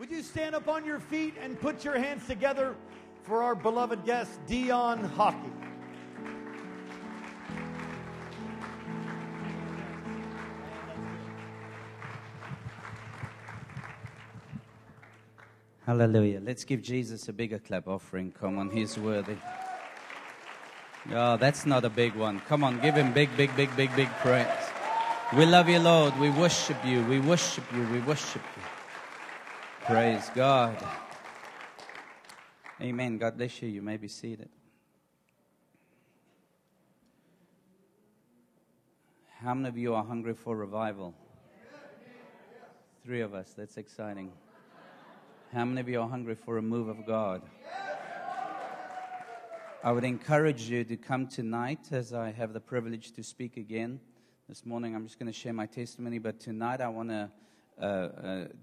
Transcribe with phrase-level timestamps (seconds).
[0.00, 2.74] Would you stand up on your feet and put your hands together
[3.22, 5.52] for our beloved guest, Dion Hockey?
[15.86, 16.40] Hallelujah.
[16.42, 18.32] Let's give Jesus a bigger clap offering.
[18.32, 19.36] Come on, he's worthy.
[21.12, 22.40] Oh, that's not a big one.
[22.48, 24.46] Come on, give him big, big, big, big, big praise.
[25.36, 26.18] We love you, Lord.
[26.18, 27.04] We worship you.
[27.04, 27.86] We worship you.
[27.92, 28.83] We worship you.
[29.86, 30.82] Praise God.
[32.80, 33.18] Amen.
[33.18, 33.68] God bless you.
[33.68, 34.48] You may be seated.
[39.42, 41.14] How many of you are hungry for revival?
[43.04, 43.52] Three of us.
[43.54, 44.32] That's exciting.
[45.52, 47.42] How many of you are hungry for a move of God?
[49.82, 54.00] I would encourage you to come tonight as I have the privilege to speak again.
[54.48, 57.30] This morning I'm just going to share my testimony, but tonight I want to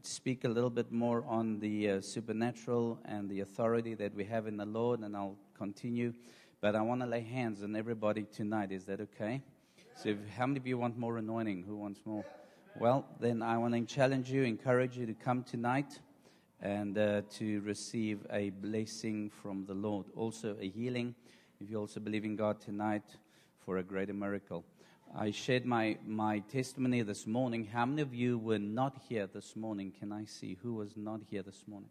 [0.02, 4.48] speak a little bit more on the uh, supernatural and the authority that we have
[4.48, 6.14] in the Lord, and I'll continue.
[6.62, 8.72] But I want to lay hands on everybody tonight.
[8.72, 9.42] Is that okay?
[9.96, 11.64] So, if, how many of you want more anointing?
[11.68, 12.24] Who wants more?
[12.80, 16.00] Well, then I want to challenge you, encourage you to come tonight
[16.62, 20.06] and uh, to receive a blessing from the Lord.
[20.16, 21.16] Also, a healing,
[21.60, 23.04] if you also believe in God tonight
[23.66, 24.64] for a greater miracle.
[25.16, 27.68] I shared my, my testimony this morning.
[27.72, 29.92] How many of you were not here this morning?
[30.00, 31.90] Can I see who was not here this morning?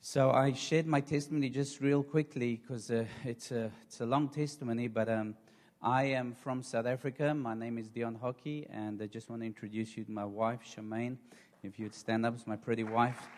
[0.00, 4.28] So I shared my testimony just real quickly because uh, it's, a, it's a long
[4.28, 5.34] testimony, but um,
[5.82, 7.34] I am from South Africa.
[7.34, 10.60] My name is Dion Hockey, and I just want to introduce you to my wife,
[10.64, 11.16] Shemaine.
[11.64, 13.28] If you'd stand up, it's my pretty wife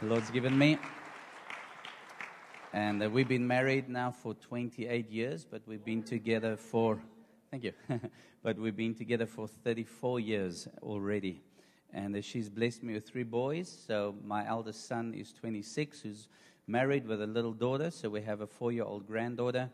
[0.00, 0.78] the Lord's given me.
[2.72, 7.00] And uh, we've been married now for 28 years, but we've been together for,
[7.54, 7.72] thank you,
[8.42, 11.40] but we've been together for 34 years already.
[11.92, 13.68] And she's blessed me with three boys.
[13.86, 16.28] So my eldest son is 26, who's
[16.66, 17.92] married with a little daughter.
[17.92, 19.70] So we have a four year old granddaughter.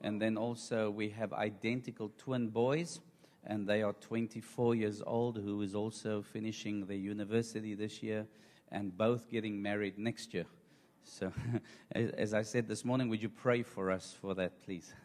[0.00, 3.00] And then also we have identical twin boys
[3.44, 8.26] and they are 24 years old, who is also finishing the university this year,
[8.70, 10.46] and both getting married next year.
[11.02, 11.32] So,
[11.92, 14.94] as I said this morning, would you pray for us for that, please?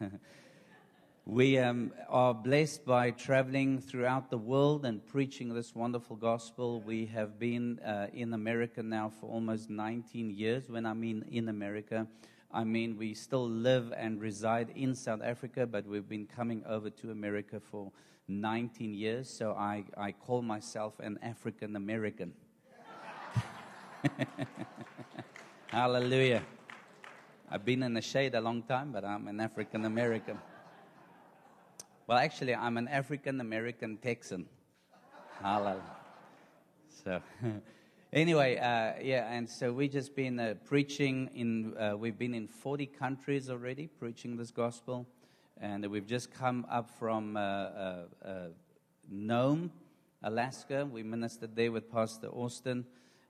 [1.26, 6.80] we um, are blessed by traveling throughout the world and preaching this wonderful gospel.
[6.80, 10.68] We have been uh, in America now for almost 19 years.
[10.68, 12.06] When I mean in America,
[12.50, 16.90] I mean we still live and reside in South Africa, but we've been coming over
[16.90, 17.92] to America for
[18.26, 22.32] 19 years, so I, I call myself an African American.
[25.66, 26.42] Hallelujah.
[27.50, 30.38] I've been in the shade a long time, but I'm an African American.
[32.10, 34.46] Well, actually, I'm an African American Texan.
[37.04, 37.22] So,
[38.12, 42.48] anyway, uh, yeah, and so we've just been uh, preaching in, uh, we've been in
[42.48, 45.06] 40 countries already, preaching this gospel.
[45.60, 48.30] And we've just come up from uh, uh, uh,
[49.08, 49.70] Nome,
[50.24, 50.88] Alaska.
[50.90, 52.86] We ministered there with Pastor Austin,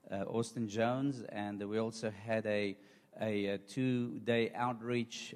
[0.09, 2.75] Austin Jones, and we also had a,
[3.21, 5.35] a, a two day outreach.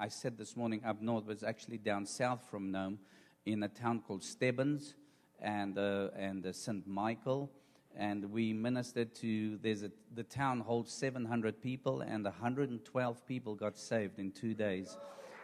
[0.00, 2.98] Uh, I said this morning up north, but it's actually down south from Nome
[3.46, 4.94] in a town called Stebbins
[5.40, 6.86] and, uh, and St.
[6.86, 7.50] Michael.
[7.96, 13.76] And we ministered to, there's a, the town holds 700 people, and 112 people got
[13.76, 14.96] saved in two days.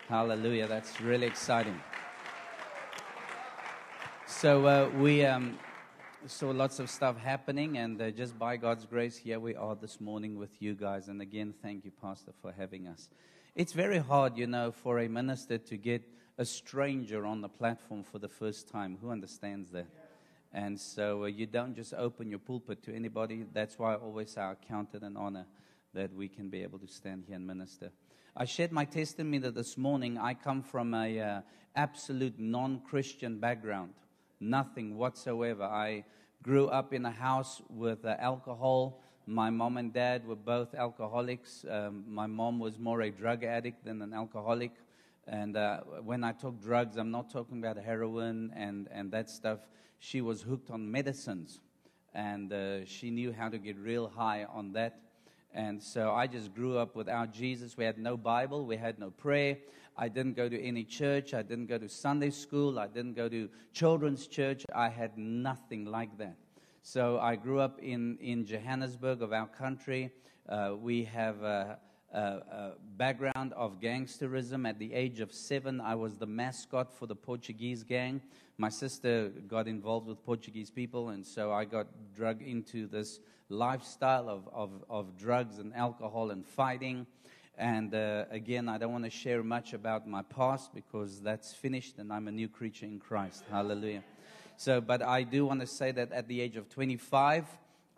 [0.08, 0.68] Hallelujah.
[0.68, 1.80] That's really exciting.
[4.26, 5.58] So uh, we um,
[6.26, 10.00] saw lots of stuff happening, and uh, just by God's grace, here we are this
[10.00, 11.08] morning with you guys.
[11.08, 13.08] And again, thank you, Pastor, for having us.
[13.56, 16.02] It's very hard, you know, for a minister to get
[16.36, 18.98] a stranger on the platform for the first time.
[19.00, 19.86] Who understands that?
[20.52, 23.46] And so uh, you don't just open your pulpit to anybody.
[23.54, 25.46] That's why I always say I count it an honor
[25.94, 27.92] that we can be able to stand here and minister.
[28.36, 31.40] I shared my testimony that this morning I come from a uh,
[31.74, 33.94] absolute non-Christian background,
[34.38, 35.62] nothing whatsoever.
[35.62, 36.04] I
[36.42, 39.00] grew up in a house with uh, alcohol.
[39.28, 41.64] My mom and dad were both alcoholics.
[41.68, 44.70] Um, my mom was more a drug addict than an alcoholic.
[45.26, 49.58] And uh, when I took drugs, I'm not talking about heroin and, and that stuff.
[49.98, 51.58] She was hooked on medicines.
[52.14, 55.00] And uh, she knew how to get real high on that.
[55.52, 57.76] And so I just grew up without Jesus.
[57.76, 59.58] We had no Bible, we had no prayer.
[59.96, 63.28] I didn't go to any church, I didn't go to Sunday school, I didn't go
[63.28, 64.64] to children's church.
[64.72, 66.36] I had nothing like that.
[66.88, 70.12] So I grew up in, in Johannesburg, of our country.
[70.48, 71.80] Uh, we have a,
[72.14, 74.68] uh, uh, background of gangsterism.
[74.68, 78.20] At the age of seven, I was the mascot for the Portuguese gang.
[78.56, 83.18] My sister got involved with Portuguese people, and so I got dragged into this
[83.48, 87.04] lifestyle of, of, of drugs and alcohol and fighting.
[87.58, 91.98] And uh, again, I don't want to share much about my past because that's finished
[91.98, 93.42] and I'm a new creature in Christ.
[93.50, 94.04] Hallelujah.
[94.58, 97.44] So, but I do want to say that at the age of 25,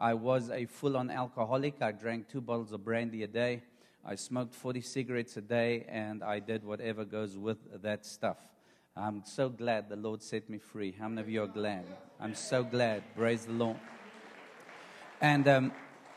[0.01, 1.81] I was a full on alcoholic.
[1.81, 3.63] I drank two bottles of brandy a day.
[4.05, 8.39] I smoked 40 cigarettes a day, and I did whatever goes with that stuff.
[8.97, 10.97] I'm so glad the Lord set me free.
[10.99, 11.85] How many of you are glad?
[12.19, 13.05] I'm so glad.
[13.15, 13.77] Praise the Lord.
[15.21, 15.73] And um,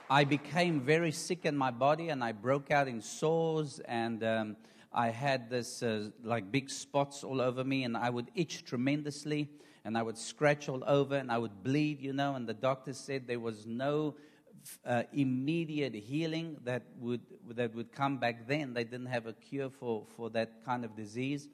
[0.10, 4.56] I became very sick in my body, and I broke out in sores, and um,
[4.92, 9.48] I had this uh, like big spots all over me, and I would itch tremendously
[9.84, 12.36] and I would scratch all over and I would bleed, you know.
[12.36, 14.16] And the doctor said there was no
[14.86, 18.74] uh, immediate healing that would, that would come back then.
[18.74, 21.50] They didn't have a cure for, for that kind of disease.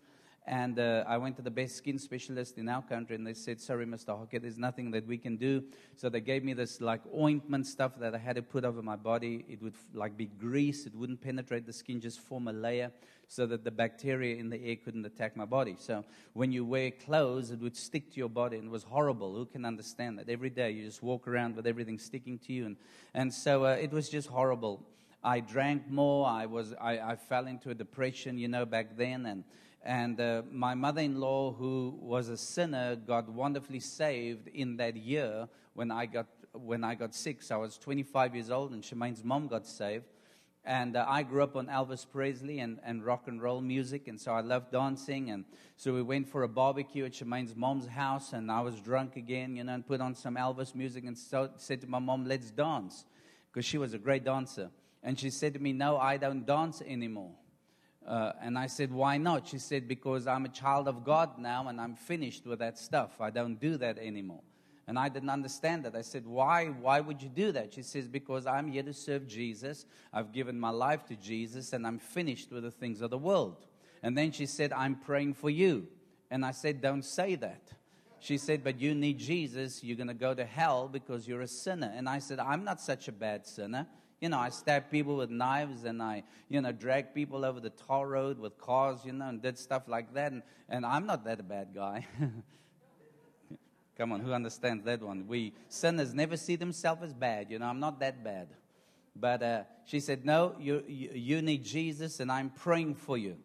[0.47, 3.59] And uh, I went to the best skin specialist in our country, and they said,
[3.59, 4.17] "Sorry, Mr.
[4.17, 5.61] Hockett, there's nothing that we can do."
[5.97, 8.95] So they gave me this like ointment stuff that I had to put over my
[8.95, 9.43] body.
[9.49, 12.93] It would like be grease; it wouldn't penetrate the skin, just form a layer,
[13.27, 15.75] so that the bacteria in the air couldn't attack my body.
[15.77, 19.35] So when you wear clothes, it would stick to your body, and it was horrible.
[19.35, 20.29] Who can understand that?
[20.29, 22.77] Every day you just walk around with everything sticking to you, and
[23.13, 24.85] and so uh, it was just horrible.
[25.23, 26.27] I drank more.
[26.27, 29.43] I was I, I fell into a depression, you know, back then, and
[29.83, 34.97] and uh, my mother in law, who was a sinner, got wonderfully saved in that
[34.97, 37.41] year when I got, when I got sick.
[37.41, 40.03] So I was 25 years old, and Shemaine's mom got saved.
[40.67, 44.19] And uh, I grew up on Elvis Presley and, and rock and roll music, and
[44.19, 45.29] so I loved dancing.
[45.29, 45.45] And
[45.77, 49.55] so we went for a barbecue at Shemaine's mom's house, and I was drunk again,
[49.55, 52.51] you know, and put on some Elvis music and so, said to my mom, Let's
[52.51, 53.05] dance,
[53.49, 54.69] because she was a great dancer.
[55.01, 57.31] And she said to me, No, I don't dance anymore.
[58.05, 59.47] Uh, and I said, Why not?
[59.47, 63.21] She said, Because I'm a child of God now and I'm finished with that stuff.
[63.21, 64.41] I don't do that anymore.
[64.87, 65.95] And I didn't understand that.
[65.95, 66.67] I said, Why?
[66.67, 67.73] Why would you do that?
[67.73, 69.85] She says, Because I'm here to serve Jesus.
[70.13, 73.65] I've given my life to Jesus and I'm finished with the things of the world.
[74.01, 75.87] And then she said, I'm praying for you.
[76.31, 77.73] And I said, Don't say that.
[78.19, 79.83] She said, But you need Jesus.
[79.83, 81.91] You're going to go to hell because you're a sinner.
[81.93, 83.87] And I said, I'm not such a bad sinner.
[84.21, 87.69] You know, I stabbed people with knives and I, you know, dragged people over the
[87.69, 90.31] tar road with cars, you know, and did stuff like that.
[90.31, 92.07] And, and I'm not that a bad guy.
[93.97, 95.25] Come on, who understands that one?
[95.27, 97.49] We sinners never see themselves as bad.
[97.49, 98.49] You know, I'm not that bad.
[99.15, 103.37] But uh, she said, No, you, you, you need Jesus, and I'm praying for you.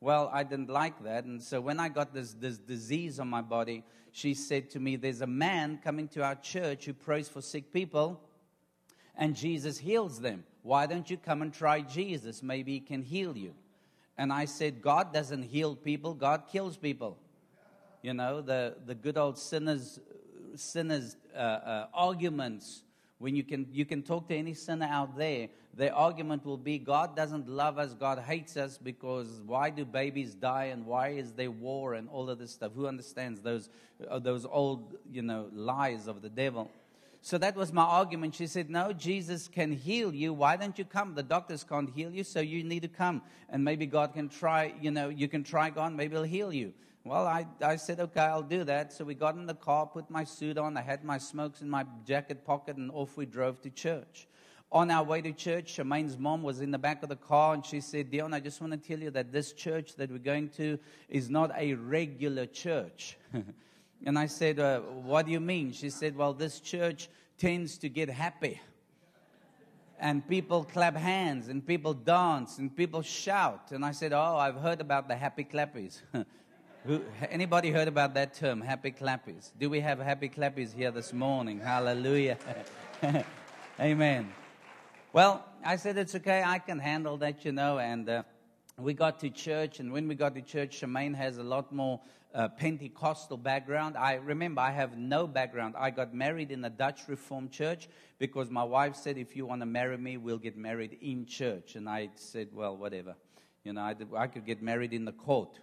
[0.00, 1.24] Well, I didn't like that.
[1.24, 3.82] And so when I got this, this disease on my body,
[4.12, 7.72] she said to me, There's a man coming to our church who prays for sick
[7.72, 8.20] people
[9.16, 10.44] and Jesus heals them.
[10.62, 12.42] Why don't you come and try Jesus?
[12.42, 13.54] Maybe he can heal you.
[14.18, 17.18] And I said, God doesn't heal people, God kills people.
[18.02, 20.00] You know, the, the good old sinners,
[20.54, 22.82] sinners uh, uh, arguments,
[23.18, 26.78] when you can, you can talk to any sinner out there, their argument will be
[26.78, 31.32] God doesn't love us, God hates us because why do babies die and why is
[31.32, 32.72] there war and all of this stuff?
[32.74, 33.68] Who understands those,
[34.08, 36.70] uh, those old, you know, lies of the devil?
[37.20, 38.36] So that was my argument.
[38.36, 40.32] She said, No, Jesus can heal you.
[40.32, 41.14] Why don't you come?
[41.14, 43.20] The doctors can't heal you, so you need to come.
[43.50, 46.72] And maybe God can try, you know, you can try God, maybe He'll heal you.
[47.06, 48.92] Well, I, I said, Okay, I'll do that.
[48.92, 51.70] So we got in the car, put my suit on, I had my smokes in
[51.70, 54.26] my jacket pocket, and off we drove to church.
[54.72, 57.64] On our way to church, Shemaine's mom was in the back of the car and
[57.64, 60.48] she said, Dion, I just want to tell you that this church that we're going
[60.56, 63.16] to is not a regular church.
[64.04, 65.72] And I said, uh, What do you mean?
[65.72, 68.60] She said, Well, this church tends to get happy.
[69.98, 73.70] And people clap hands and people dance and people shout.
[73.70, 76.02] And I said, Oh, I've heard about the happy clappies.
[77.30, 79.50] Anybody heard about that term, happy clappies?
[79.58, 81.58] Do we have happy clappies here this morning?
[81.58, 82.38] Hallelujah.
[83.80, 84.32] Amen.
[85.12, 86.44] Well, I said, It's okay.
[86.46, 87.80] I can handle that, you know.
[87.80, 88.22] And uh,
[88.78, 89.80] we got to church.
[89.80, 92.00] And when we got to church, Shemaine has a lot more
[92.32, 93.96] uh, Pentecostal background.
[93.96, 95.74] I remember I have no background.
[95.76, 97.88] I got married in a Dutch Reformed church
[98.20, 101.74] because my wife said, if you want to marry me, we'll get married in church.
[101.74, 103.16] And I said, well, whatever.
[103.64, 105.58] You know, I, did, I could get married in the court.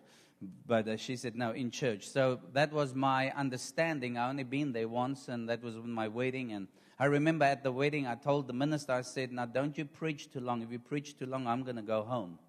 [0.65, 2.07] But uh, she said, no, in church.
[2.07, 4.17] So that was my understanding.
[4.17, 6.51] I only been there once, and that was my wedding.
[6.51, 6.67] And
[6.99, 10.31] I remember at the wedding, I told the minister, I said, now don't you preach
[10.31, 10.61] too long.
[10.61, 12.39] If you preach too long, I'm going to go home.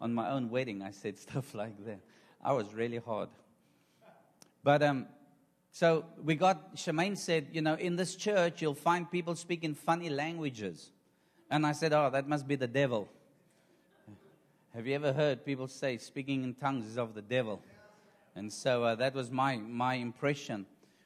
[0.00, 2.00] On my own wedding, I said stuff like that.
[2.42, 3.28] I was really hard.
[4.64, 5.06] But um,
[5.70, 10.10] so we got, Shemaine said, you know, in this church, you'll find people speaking funny
[10.10, 10.90] languages.
[11.50, 13.08] And I said, oh, that must be the devil.
[14.74, 17.60] Have you ever heard people say speaking in tongues is of the devil?
[18.34, 20.64] And so uh, that was my, my impression.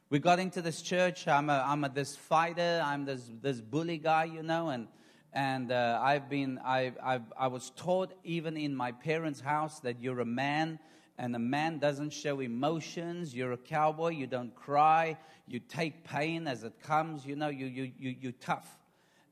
[0.09, 1.27] We got into this church.
[1.27, 2.81] I'm, a, I'm a, this fighter.
[2.85, 4.87] I'm this, this bully guy, you know, and,
[5.33, 10.01] and uh, I've been, I, I've, I was taught even in my parents' house that
[10.01, 10.79] you're a man
[11.19, 13.35] and a man doesn't show emotions.
[13.35, 14.11] You're a cowboy.
[14.11, 15.17] You don't cry.
[15.49, 17.27] You take pain as it comes.
[17.27, 18.79] You know, you, you, you, you're tough.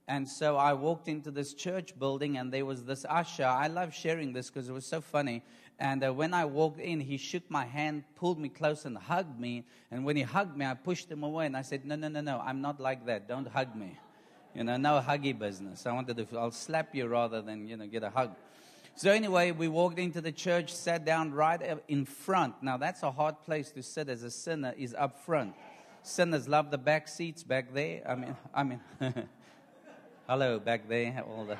[0.07, 3.47] And so I walked into this church building, and there was this usher.
[3.47, 5.43] I love sharing this because it was so funny.
[5.79, 9.41] And uh, when I walked in, he shook my hand, pulled me close, and hugged
[9.41, 9.65] me.
[9.91, 12.21] And when he hugged me, I pushed him away, and I said, "No, no, no,
[12.21, 13.27] no, I'm not like that.
[13.27, 13.99] Don't hug me.
[14.55, 15.87] You know, no huggy business.
[15.87, 16.39] I wanted to.
[16.39, 18.37] I'll slap you rather than you know get a hug."
[18.97, 22.63] So anyway, we walked into the church, sat down right in front.
[22.63, 24.75] Now that's a hard place to sit as a sinner.
[24.77, 25.55] Is up front.
[26.03, 28.03] Sinners love the back seats back there.
[28.07, 28.81] I mean, I mean.
[30.27, 31.23] Hello, back there.
[31.29, 31.59] All the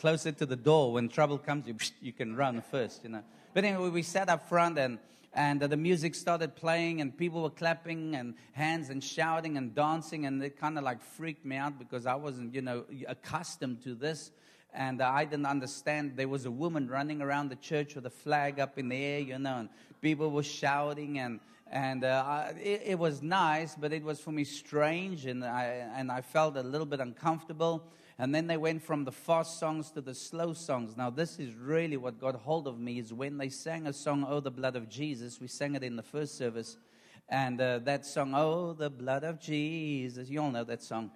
[0.00, 0.92] closer to the door.
[0.92, 3.22] When trouble comes, you, you can run first, you know.
[3.52, 4.98] But anyway, we sat up front and
[5.32, 9.76] and uh, the music started playing and people were clapping and hands and shouting and
[9.76, 13.84] dancing and it kind of like freaked me out because I wasn't, you know, accustomed
[13.84, 14.32] to this
[14.72, 16.16] and I didn't understand.
[16.16, 19.20] There was a woman running around the church with a flag up in the air,
[19.20, 19.68] you know, and
[20.00, 21.38] people were shouting and
[21.74, 25.64] and uh, it, it, was nice, but it was for me strange, and I,
[25.96, 27.82] and I felt a little bit uncomfortable.
[28.16, 30.96] And then they went from the fast songs to the slow songs.
[30.96, 34.24] Now, this is really what got hold of me is when they sang a song,
[34.28, 35.40] Oh, the blood of Jesus.
[35.40, 36.76] We sang it in the first service.
[37.28, 40.28] And uh, that song, Oh, the blood of Jesus.
[40.30, 41.10] You all know that song.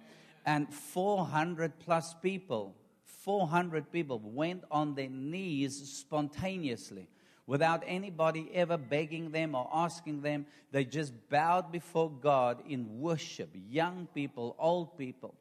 [0.45, 2.75] And 400 plus people,
[3.05, 7.07] 400 people went on their knees spontaneously
[7.49, 10.45] without anybody ever begging them or asking them.
[10.71, 13.49] They just bowed before God in worship.
[13.67, 15.33] Young people, old people.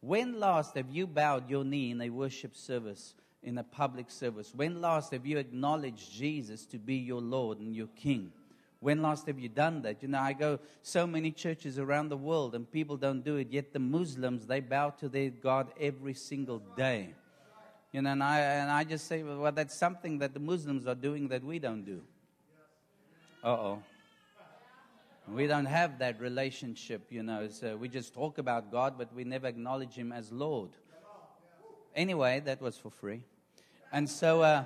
[0.00, 4.52] When last have you bowed your knee in a worship service, in a public service?
[4.54, 8.30] When last have you acknowledged Jesus to be your Lord and your King?
[8.78, 10.04] When last have you done that?
[10.04, 13.48] You know, I go so many churches around the world and people don't do it,
[13.50, 17.14] yet the Muslims, they bow to their God every single day.
[17.96, 20.94] You know, and I, and I just say, well, that's something that the Muslims are
[20.94, 22.02] doing that we don't do.
[23.42, 23.82] Uh oh.
[25.26, 27.48] We don't have that relationship, you know.
[27.48, 30.68] So we just talk about God, but we never acknowledge Him as Lord.
[31.94, 33.22] Anyway, that was for free.
[33.90, 34.64] And so uh,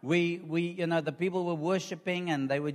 [0.00, 2.74] we, we, you know, the people were worshiping and they were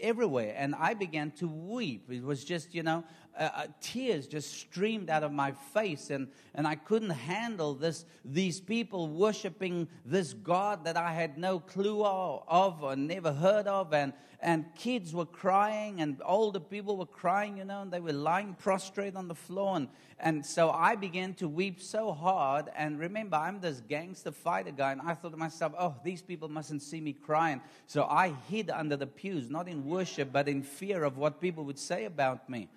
[0.00, 0.54] everywhere.
[0.56, 2.08] And I began to weep.
[2.08, 3.02] It was just, you know,
[3.38, 8.60] uh, tears just streamed out of my face and, and i couldn't handle this these
[8.60, 14.12] people worshiping this god that i had no clue of or never heard of and,
[14.40, 18.54] and kids were crying and older people were crying you know and they were lying
[18.54, 19.88] prostrate on the floor and,
[20.20, 24.92] and so i began to weep so hard and remember i'm this gangster fighter guy
[24.92, 27.60] and i thought to myself oh these people mustn't see me crying.
[27.86, 31.64] So i hid under the pews not in worship but in fear of what people
[31.64, 32.68] would say about me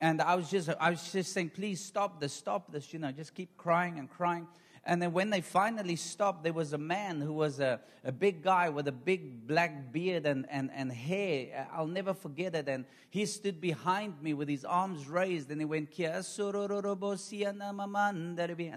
[0.00, 3.10] and I was just, I was just saying, please stop this, stop this, you know,
[3.10, 4.46] just keep crying and crying.
[4.84, 8.42] And then when they finally stopped, there was a man who was a, a big
[8.42, 11.68] guy with a big black beard and, and, and hair.
[11.74, 12.68] I'll never forget it.
[12.68, 16.06] And he stood behind me with his arms raised and he went, and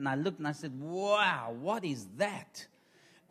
[0.10, 2.68] I looked and I said, wow, what is that?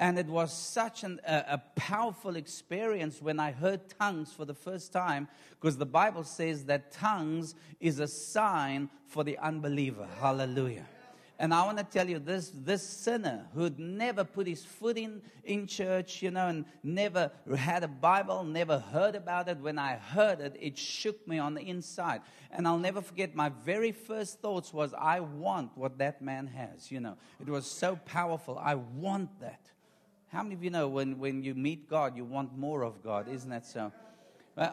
[0.01, 4.55] And it was such an, a, a, powerful experience when I heard tongues for the
[4.55, 10.09] first time, because the Bible says that tongues is a sign for the unbeliever.
[10.19, 10.87] Hallelujah.
[11.39, 15.21] And I want to tell you this this sinner who'd never put his foot in,
[15.45, 19.59] in church, you know, and never had a Bible, never heard about it.
[19.59, 22.23] When I heard it, it shook me on the inside.
[22.51, 26.91] And I'll never forget my very first thoughts was, I want what that man has,
[26.91, 27.19] you know.
[27.39, 28.59] It was so powerful.
[28.59, 29.61] I want that.
[30.33, 33.27] How many of you know when, when you meet God, you want more of God?
[33.27, 33.91] Isn't that so?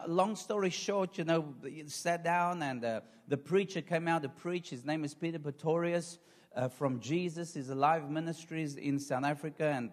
[0.07, 4.29] Long story short, you know, you sat down and uh, the preacher came out to
[4.29, 4.69] preach.
[4.69, 6.19] His name is Peter Pretorius
[6.55, 7.55] uh, from Jesus.
[7.55, 9.73] He's Alive Ministries in South Africa.
[9.75, 9.89] And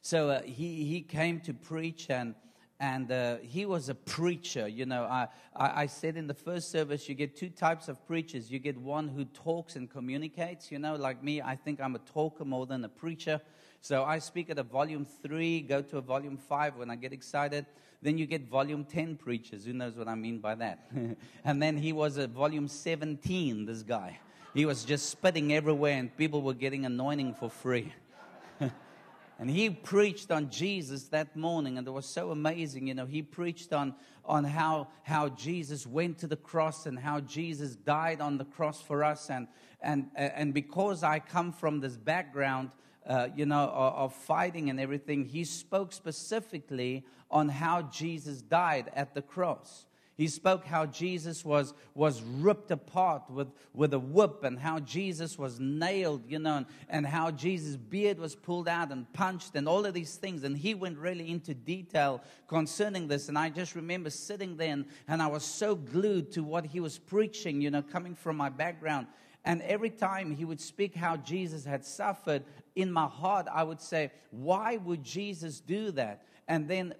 [0.00, 2.36] so uh, he, he came to preach and
[2.80, 4.68] and uh, he was a preacher.
[4.68, 8.06] You know, I, I, I, said in the first service, you get two types of
[8.06, 8.52] preachers.
[8.52, 10.70] You get one who talks and communicates.
[10.70, 13.40] You know, like me, I think I'm a talker more than a preacher.
[13.80, 17.12] So I speak at a volume three, go to a volume five when I get
[17.12, 17.66] excited.
[18.02, 19.64] Then you get volume 10 preachers.
[19.64, 20.90] Who knows what I mean by that?
[21.44, 24.20] and then he was a volume 17, this guy.
[24.54, 27.92] He was just spitting everywhere, and people were getting anointing for free.
[29.38, 32.86] and he preached on Jesus that morning, and it was so amazing.
[32.86, 33.94] You know, he preached on,
[34.24, 38.80] on how, how Jesus went to the cross and how Jesus died on the cross
[38.80, 39.28] for us.
[39.28, 39.48] And,
[39.80, 42.70] and, and because I come from this background,
[43.08, 48.90] uh, you know, of, of fighting and everything, he spoke specifically on how Jesus died
[48.94, 49.86] at the cross.
[50.18, 55.38] He spoke how Jesus was, was ripped apart with, with a whip and how Jesus
[55.38, 59.68] was nailed, you know, and, and how Jesus' beard was pulled out and punched and
[59.68, 60.42] all of these things.
[60.42, 63.28] And he went really into detail concerning this.
[63.28, 66.80] And I just remember sitting there and, and I was so glued to what he
[66.80, 69.06] was preaching, you know, coming from my background.
[69.44, 72.44] And every time he would speak how Jesus had suffered,
[72.78, 76.24] in my heart, I would say, Why would Jesus do that?
[76.46, 76.94] And then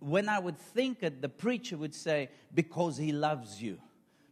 [0.00, 3.78] when I would think it, the preacher would say, Because he loves you.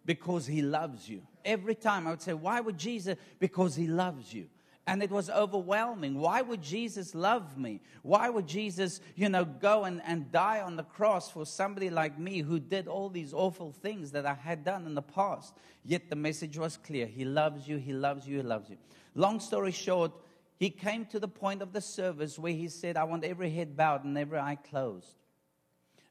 [0.06, 1.22] Because he loves you.
[1.44, 3.16] Every time I would say, Why would Jesus?
[3.38, 4.48] Because he loves you.
[4.86, 6.18] And it was overwhelming.
[6.18, 7.80] Why would Jesus love me?
[8.02, 12.18] Why would Jesus, you know, go and, and die on the cross for somebody like
[12.18, 15.54] me who did all these awful things that I had done in the past?
[15.84, 18.76] Yet the message was clear He loves you, He loves you, He loves you.
[19.16, 20.12] Long story short,
[20.58, 23.76] he came to the point of the service where he said, I want every head
[23.76, 25.14] bowed and every eye closed.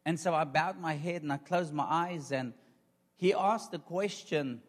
[0.06, 2.54] And so I bowed my head and I closed my eyes, and
[3.18, 4.62] he asked a question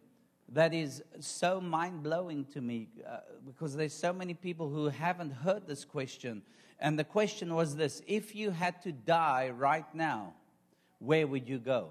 [0.50, 5.30] that is so mind blowing to me uh, because there's so many people who haven't
[5.30, 6.42] heard this question.
[6.78, 10.34] And the question was this If you had to die right now,
[10.98, 11.90] where would you go?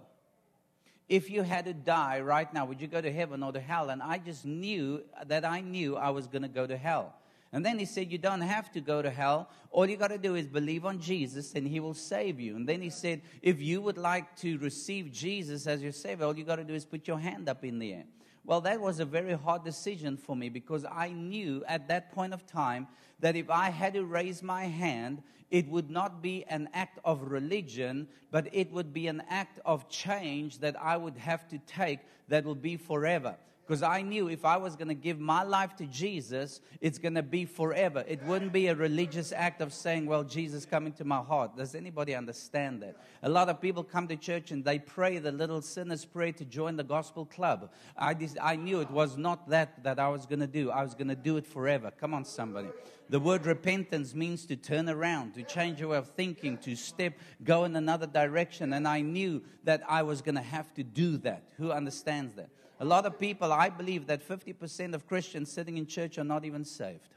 [1.08, 3.90] If you had to die right now, would you go to heaven or to hell?
[3.90, 7.14] And I just knew that I knew I was going to go to hell.
[7.52, 9.50] And then he said, You don't have to go to hell.
[9.70, 12.56] All you got to do is believe on Jesus and he will save you.
[12.56, 16.38] And then he said, If you would like to receive Jesus as your Savior, all
[16.38, 18.06] you got to do is put your hand up in the air.
[18.46, 22.34] Well, that was a very hard decision for me because I knew at that point
[22.34, 22.88] of time
[23.20, 27.32] that if I had to raise my hand, it would not be an act of
[27.32, 32.00] religion, but it would be an act of change that I would have to take
[32.28, 35.75] that will be forever because I knew if I was going to give my life
[35.77, 38.03] to Jesus, it's going to be forever.
[38.07, 41.57] It wouldn't be a religious act of saying, Well, Jesus coming to my heart.
[41.57, 42.95] Does anybody understand that?
[43.24, 46.45] A lot of people come to church and they pray the little sinner's prayer to
[46.45, 47.72] join the gospel club.
[47.98, 50.69] I, just, I knew it was not that that I was going to do.
[50.69, 51.91] I was going to do it forever.
[51.91, 52.69] Come on, somebody.
[53.10, 57.13] The word repentance means to turn around, to change your way of thinking, to step,
[57.43, 58.73] go in another direction.
[58.73, 61.49] And I knew that I was going to have to do that.
[61.58, 62.49] Who understands that?
[62.80, 66.44] A lot of people, I believe that 50% of Christians sitting in church are not
[66.44, 67.08] even saved.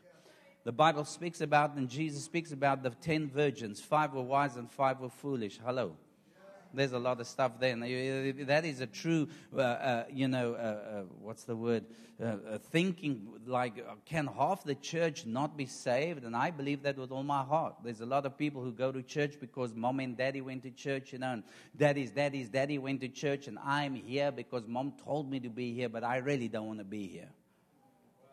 [0.64, 3.80] The Bible speaks about, and Jesus speaks about the 10 virgins.
[3.80, 5.58] Five were wise and five were foolish.
[5.64, 5.96] Hello.
[6.74, 7.74] There's a lot of stuff there.
[7.76, 11.84] That is a true, uh, uh, you know, uh, uh what's the word?
[12.20, 16.24] Uh, uh, thinking like, can half the church not be saved?
[16.24, 17.76] And I believe that with all my heart.
[17.84, 20.70] There's a lot of people who go to church because mom and daddy went to
[20.72, 21.44] church, you know, and
[21.76, 25.72] daddy's daddy's daddy went to church, and I'm here because mom told me to be
[25.72, 27.28] here, but I really don't want to be here.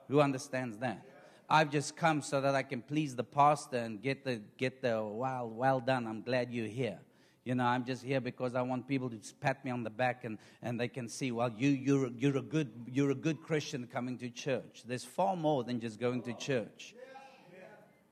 [0.08, 1.06] Who understands that?
[1.48, 5.04] I've just come so that I can please the pastor and get the get the
[5.04, 6.08] well well done.
[6.08, 6.98] I'm glad you're here.
[7.46, 10.24] You know, I'm just here because I want people to pat me on the back
[10.24, 13.86] and, and they can see, well, you, you're, you're, a good, you're a good Christian
[13.86, 14.82] coming to church.
[14.84, 16.96] There's far more than just going to church.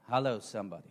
[0.07, 0.83] Hello, somebody.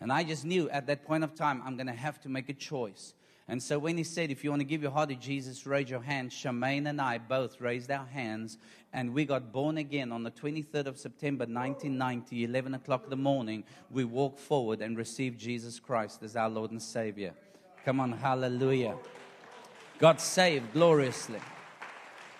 [0.00, 2.48] And I just knew at that point of time, I'm going to have to make
[2.48, 3.12] a choice.
[3.48, 5.90] And so when he said, if you want to give your heart to Jesus, raise
[5.90, 8.58] your hand, Shemaine and I both raised our hands.
[8.92, 13.16] And we got born again on the 23rd of September, 1990, 11 o'clock in the
[13.16, 13.64] morning.
[13.90, 17.34] We walked forward and received Jesus Christ as our Lord and Savior.
[17.88, 18.96] Come on, hallelujah.
[19.98, 21.40] Got saved gloriously.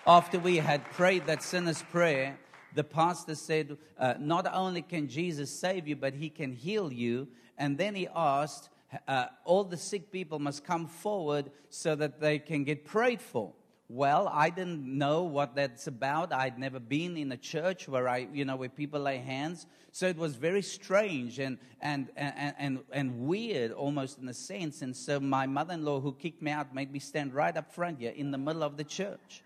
[0.05, 2.37] After we had prayed that sinner's prayer,
[2.75, 7.29] the pastor said, uh, Not only can Jesus save you, but he can heal you.
[7.57, 8.69] And then he asked,
[9.07, 13.51] uh, All the sick people must come forward so that they can get prayed for.
[13.91, 16.31] Well, I didn't know what that's about.
[16.31, 19.65] I'd never been in a church where I, you know, where people lay hands.
[19.91, 24.83] So it was very strange and, and, and, and, and weird almost in a sense.
[24.83, 28.13] And so my mother-in-law who kicked me out made me stand right up front here
[28.15, 29.41] in the middle of the church.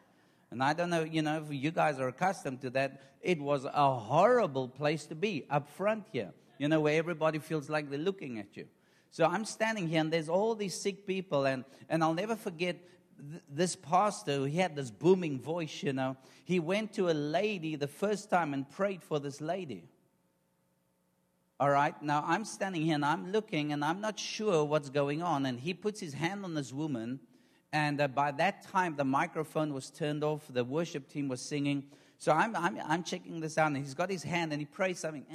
[0.52, 3.02] And I don't know, you know, if you guys are accustomed to that.
[3.22, 7.70] It was a horrible place to be up front here, you know, where everybody feels
[7.70, 8.66] like they're looking at you.
[9.10, 12.76] So I'm standing here and there's all these sick people and, and I'll never forget
[13.50, 16.18] this pastor, he had this booming voice, you know.
[16.46, 19.86] He went to a lady the first time and prayed for this lady.
[21.60, 25.22] All right, now I'm standing here and I'm looking and I'm not sure what's going
[25.22, 25.46] on.
[25.46, 27.20] And he puts his hand on this woman.
[27.72, 31.86] And uh, by that time, the microphone was turned off, the worship team was singing.
[32.18, 35.00] So I'm, I'm, I'm checking this out, and he's got his hand and he prays
[35.00, 35.26] something.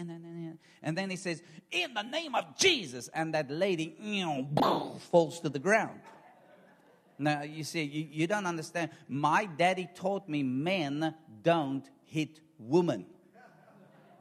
[0.83, 3.09] And then he says, In the name of Jesus.
[3.09, 3.95] And that lady
[5.11, 6.01] falls to the ground.
[7.19, 8.91] Now, you see, you, you don't understand.
[9.09, 13.07] My daddy taught me men don't hit women.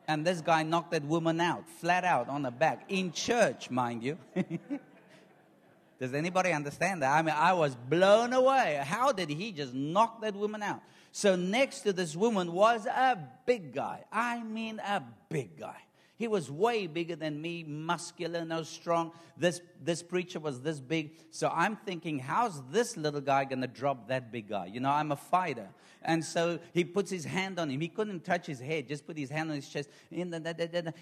[0.08, 4.04] And this guy knocked that woman out, flat out on the back, in church, mind
[4.04, 4.18] you.
[6.00, 7.12] Does anybody understand that?
[7.12, 8.82] I mean, I was blown away.
[8.84, 10.82] How did he just knock that woman out?
[11.12, 14.04] So, next to this woman was a big guy.
[14.12, 15.87] I mean, a big guy.
[16.18, 19.12] He was way bigger than me, muscular, no strong.
[19.38, 21.12] This, this preacher was this big.
[21.30, 24.66] So I'm thinking, how's this little guy going to drop that big guy?
[24.66, 25.70] You know, I'm a fighter.
[26.02, 27.80] And so he puts his hand on him.
[27.80, 29.90] He couldn't touch his head, just put his hand on his chest.
[30.10, 30.38] In the,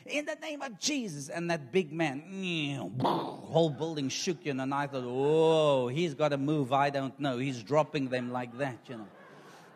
[0.05, 1.29] in the name of Jesus.
[1.29, 4.63] And that big man, whole building shook, you know.
[4.63, 6.73] And I thought, oh, he's got to move.
[6.73, 7.37] I don't know.
[7.37, 9.07] He's dropping them like that, you know.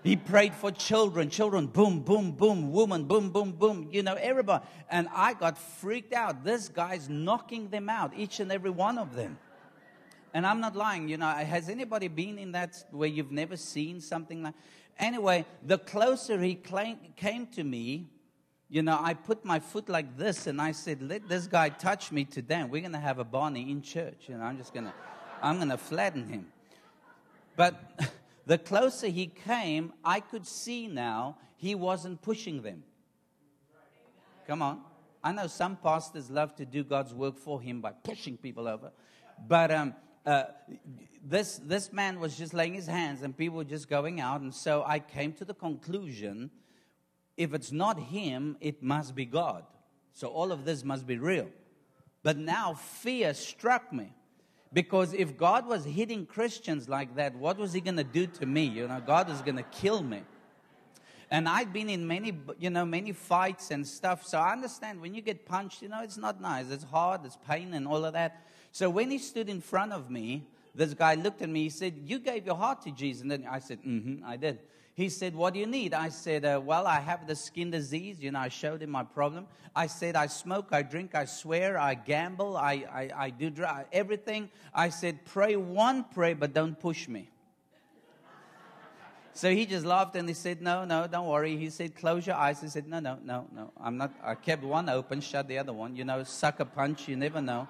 [0.03, 4.63] He prayed for children, children, boom, boom, boom, woman, boom, boom, boom, you know, everybody.
[4.89, 6.43] And I got freaked out.
[6.43, 9.37] This guy's knocking them out, each and every one of them.
[10.33, 13.99] And I'm not lying, you know, has anybody been in that where you've never seen
[13.99, 14.53] something like
[14.99, 18.09] Anyway, the closer he came to me,
[18.67, 22.11] you know, I put my foot like this and I said, let this guy touch
[22.11, 22.63] me today.
[22.69, 24.25] We're going to have a Barney in church.
[24.27, 24.93] You know, I'm just going to,
[25.41, 26.47] I'm going to flatten him.
[27.55, 27.75] But
[28.49, 32.81] The closer he came, I could see now he wasn't pushing them.
[34.47, 34.81] Come on.
[35.23, 38.91] I know some pastors love to do God's work for him by pushing people over.
[39.47, 39.93] But um,
[40.25, 40.45] uh,
[41.23, 44.41] this, this man was just laying his hands and people were just going out.
[44.41, 46.49] And so I came to the conclusion
[47.37, 49.63] if it's not him, it must be God.
[50.13, 51.49] So all of this must be real.
[52.23, 54.11] But now fear struck me.
[54.71, 58.45] Because if God was hitting Christians like that, what was He going to do to
[58.45, 58.65] me?
[58.65, 60.21] You know, God is going to kill me.
[61.31, 64.25] And I've been in many, you know, many fights and stuff.
[64.25, 66.71] So I understand when you get punched, you know, it's not nice.
[66.71, 68.43] It's hard, it's pain and all of that.
[68.71, 71.63] So when he stood in front of me, this guy looked at me.
[71.63, 73.21] He said, You gave your heart to Jesus.
[73.21, 74.59] And then I said, Mm hmm, I did.
[74.99, 75.93] He said, What do you need?
[75.93, 78.19] I said, uh, Well, I have the skin disease.
[78.19, 79.47] You know, I showed him my problem.
[79.73, 83.85] I said, I smoke, I drink, I swear, I gamble, I, I, I do dry,
[83.93, 84.49] everything.
[84.73, 87.29] I said, Pray one prayer, but don't push me.
[89.31, 91.55] So he just laughed and he said, No, no, don't worry.
[91.55, 92.59] He said, Close your eyes.
[92.59, 93.71] He said, No, no, no, no.
[93.79, 94.11] I'm not.
[94.21, 95.95] I kept one open, shut the other one.
[95.95, 97.69] You know, sucker punch, you never know.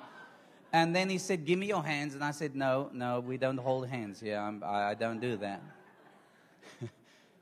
[0.74, 2.16] And then he said, Give me your hands.
[2.16, 4.40] And I said, No, no, we don't hold hands here.
[4.40, 5.62] I'm, I, I don't do that.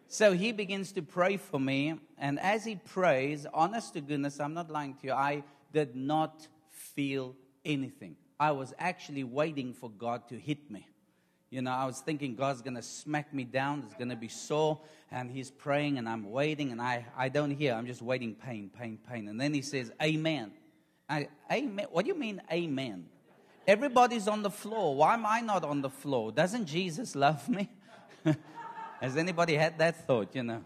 [0.07, 1.95] So he begins to pray for me.
[2.17, 5.43] And as he prays, honest to goodness, I'm not lying to you, I
[5.73, 8.15] did not feel anything.
[8.39, 10.87] I was actually waiting for God to hit me.
[11.49, 13.83] You know, I was thinking God's going to smack me down.
[13.85, 14.79] It's going to be sore.
[15.11, 17.73] And he's praying and I'm waiting and I, I don't hear.
[17.73, 19.27] I'm just waiting pain, pain, pain.
[19.29, 20.51] And then he says, Amen.
[21.09, 21.87] I, amen.
[21.89, 23.05] What do you mean, Amen?
[23.65, 24.95] Everybody's on the floor.
[24.95, 26.31] Why am I not on the floor?
[26.31, 27.69] Doesn't Jesus love me?
[29.01, 30.63] Has anybody had that thought, you know?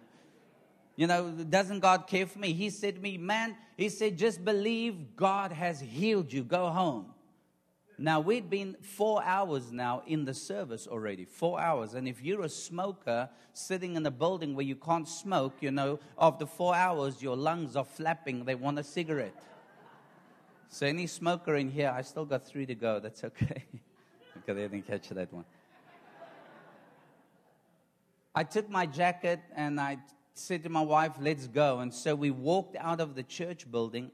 [0.96, 2.54] You know, doesn't God care for me?
[2.54, 6.44] He said to me, man, he said, just believe God has healed you.
[6.44, 7.14] Go home.
[7.98, 11.94] Now, we'd been four hours now in the service already, four hours.
[11.94, 16.00] And if you're a smoker sitting in a building where you can't smoke, you know,
[16.20, 18.44] after four hours, your lungs are flapping.
[18.44, 19.36] They want a cigarette.
[20.70, 23.00] So, any smoker in here, I still got three to go.
[23.00, 23.66] That's okay.
[24.38, 25.46] okay, they didn't catch that one.
[28.34, 29.98] I took my jacket and I
[30.34, 31.80] said to my wife, let's go.
[31.80, 34.12] And so we walked out of the church building.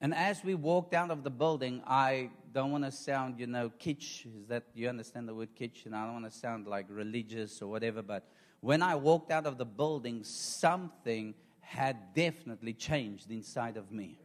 [0.00, 3.70] And as we walked out of the building, I don't want to sound, you know,
[3.78, 4.26] kitsch.
[4.26, 5.86] Is that, you understand the word kitsch?
[5.86, 8.02] And I don't want to sound like religious or whatever.
[8.02, 8.28] But
[8.60, 14.18] when I walked out of the building, something had definitely changed inside of me.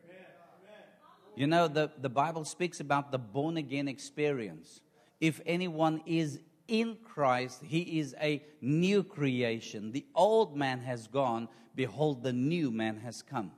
[1.36, 4.82] You know, the, the Bible speaks about the born again experience.
[5.20, 6.39] If anyone is
[6.72, 9.92] in Christ, he is a new creation.
[9.92, 13.52] The old man has gone, behold, the new man has come.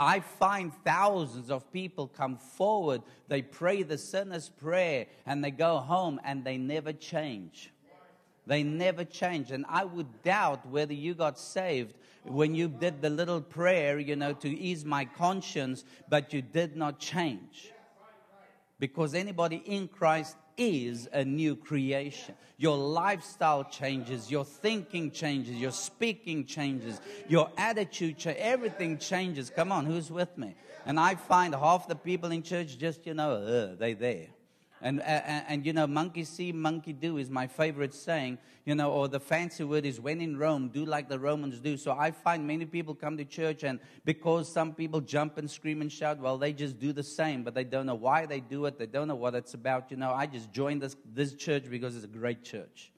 [0.00, 5.76] I find thousands of people come forward, they pray the sinner's prayer, and they go
[5.76, 7.70] home and they never change.
[8.46, 9.50] They never change.
[9.50, 11.94] And I would doubt whether you got saved
[12.24, 16.76] when you did the little prayer, you know, to ease my conscience, but you did
[16.76, 17.70] not change.
[18.78, 22.34] Because anybody in Christ is a new creation.
[22.56, 29.50] Your lifestyle changes, your thinking changes, your speaking changes, your attitude changes, everything changes.
[29.50, 30.54] Come on, who's with me?
[30.86, 34.28] And I find half the people in church just, you know, uh, they there.
[34.84, 38.92] And, and, and, you know, monkey see, monkey do is my favorite saying, you know,
[38.92, 41.78] or the fancy word is when in Rome, do like the Romans do.
[41.78, 45.80] So I find many people come to church and because some people jump and scream
[45.80, 48.66] and shout, well, they just do the same, but they don't know why they do
[48.66, 48.78] it.
[48.78, 49.90] They don't know what it's about.
[49.90, 52.92] You know, I just joined this, this church because it's a great church.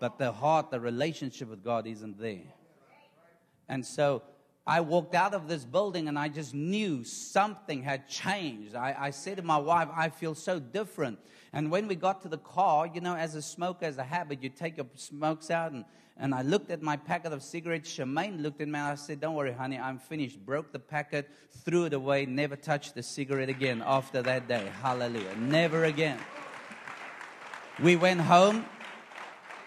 [0.00, 2.54] But the heart, the relationship with God isn't there.
[3.68, 4.22] And so
[4.68, 8.74] I walked out of this building and I just knew something had changed.
[8.74, 11.18] I, I, said to my wife, I feel so different.
[11.54, 14.42] And when we got to the car, you know, as a smoker, as a habit,
[14.42, 15.72] you take your smokes out.
[15.72, 15.86] And,
[16.18, 17.90] and I looked at my packet of cigarettes.
[17.90, 20.38] Shemaine looked at me and I said, Don't worry, honey, I'm finished.
[20.44, 21.30] Broke the packet,
[21.64, 24.70] threw it away, never touched the cigarette again after that day.
[24.82, 25.34] Hallelujah.
[25.38, 26.18] Never again.
[27.82, 28.66] We went home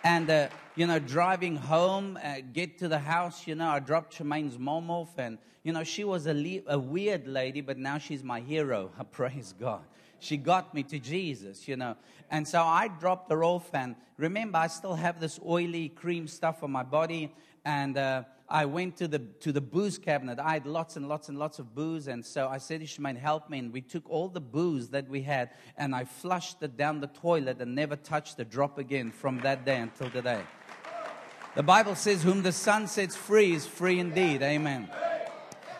[0.04, 0.30] and.
[0.30, 4.58] Uh, you know, driving home, uh, get to the house, you know, I dropped Shemaine's
[4.58, 8.24] mom off, and, you know, she was a, le- a weird lady, but now she's
[8.24, 8.90] my hero.
[9.12, 9.82] Praise God.
[10.20, 11.98] She got me to Jesus, you know.
[12.30, 16.64] And so I dropped her off, and remember, I still have this oily cream stuff
[16.64, 17.34] on my body,
[17.66, 20.38] and uh, I went to the, to the booze cabinet.
[20.38, 22.08] I had lots and lots and lots of booze.
[22.08, 23.60] And so I said to help me.
[23.60, 27.08] And we took all the booze that we had and I flushed it down the
[27.08, 30.42] toilet and never touched a drop again from that day until today.
[31.54, 34.42] The Bible says, Whom the Son sets free is free indeed.
[34.42, 34.90] Amen.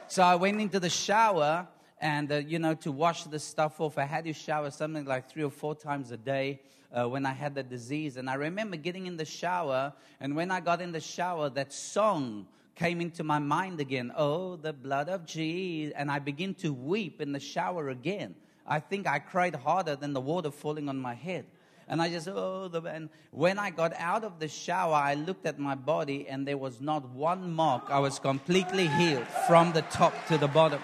[0.10, 1.66] So I went into the shower
[2.02, 3.98] and, uh, you know, to wash the stuff off.
[3.98, 6.60] I had to shower something like three or four times a day.
[6.94, 8.18] Uh, when I had the disease.
[8.18, 11.72] And I remember getting in the shower, and when I got in the shower, that
[11.72, 14.12] song came into my mind again.
[14.14, 15.94] Oh, the blood of Jesus.
[15.96, 18.36] And I began to weep in the shower again.
[18.68, 21.46] I think I cried harder than the water falling on my head.
[21.92, 25.46] And I just, oh, the, and when I got out of the shower, I looked
[25.46, 27.84] at my body and there was not one mark.
[27.90, 30.82] I was completely healed from the top to the bottom.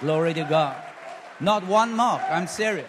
[0.00, 0.82] Glory to God.
[1.40, 2.22] Not one mark.
[2.30, 2.88] I'm serious.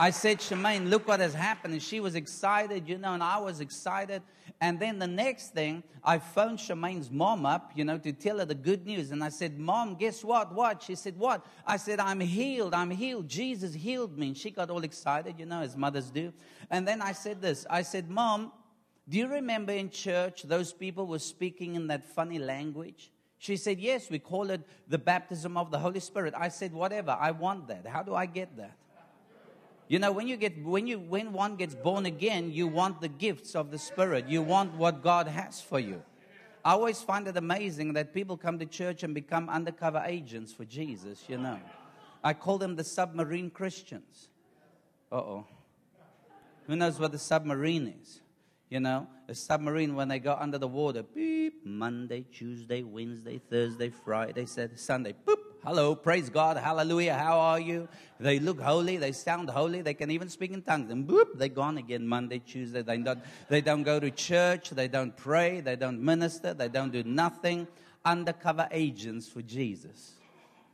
[0.00, 1.74] I said, Shemaine, look what has happened.
[1.74, 4.22] And she was excited, you know, and I was excited.
[4.62, 8.44] And then the next thing, I phoned Shemaine's mom up, you know, to tell her
[8.44, 9.10] the good news.
[9.10, 10.54] And I said, Mom, guess what?
[10.54, 10.82] What?
[10.82, 11.46] She said, What?
[11.66, 12.74] I said, I'm healed.
[12.74, 13.26] I'm healed.
[13.26, 14.28] Jesus healed me.
[14.28, 16.32] And she got all excited, you know, as mothers do.
[16.70, 18.52] And then I said this I said, Mom,
[19.08, 23.10] do you remember in church those people were speaking in that funny language?
[23.38, 26.34] She said, Yes, we call it the baptism of the Holy Spirit.
[26.36, 27.86] I said, Whatever, I want that.
[27.86, 28.76] How do I get that?
[29.90, 33.08] You know, when you get when you when one gets born again, you want the
[33.08, 34.28] gifts of the Spirit.
[34.28, 36.00] You want what God has for you.
[36.64, 40.64] I always find it amazing that people come to church and become undercover agents for
[40.64, 41.58] Jesus, you know.
[42.22, 44.28] I call them the submarine Christians.
[45.10, 45.46] Uh oh.
[46.68, 48.20] Who knows what the submarine is?
[48.68, 53.90] You know, a submarine when they go under the water, beep, Monday, Tuesday, Wednesday, Thursday,
[53.90, 57.88] Friday, Saturday, Sunday, boop, hello, praise God, hallelujah, how are you?
[58.18, 61.48] They look holy, they sound holy, they can even speak in tongues, and boop, they're
[61.48, 62.82] gone again Monday, Tuesday.
[62.82, 66.92] They don't, they don't go to church, they don't pray, they don't minister, they don't
[66.92, 67.66] do nothing.
[68.04, 70.12] Undercover agents for Jesus.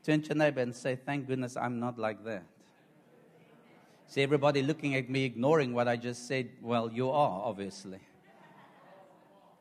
[0.05, 2.44] Turn to your neighbor and say, Thank goodness I'm not like that.
[4.07, 6.51] See, everybody looking at me, ignoring what I just said.
[6.62, 7.99] Well, you are, obviously.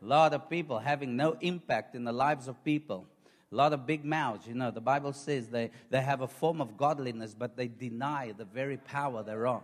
[0.04, 3.08] A lot of people having no impact in the lives of people.
[3.56, 4.46] A lot of big mouths.
[4.46, 8.34] You know, the Bible says they, they have a form of godliness, but they deny
[8.38, 9.64] the very power thereof.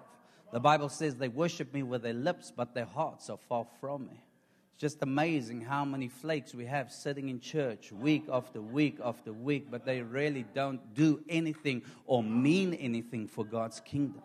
[0.53, 4.07] The Bible says they worship me with their lips, but their hearts are far from
[4.07, 4.23] me.
[4.71, 9.33] It's just amazing how many flakes we have sitting in church week after week after
[9.33, 14.21] week, but they really don't do anything or mean anything for God's kingdom.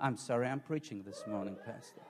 [0.00, 2.00] I'm sorry, I'm preaching this morning, Pastor.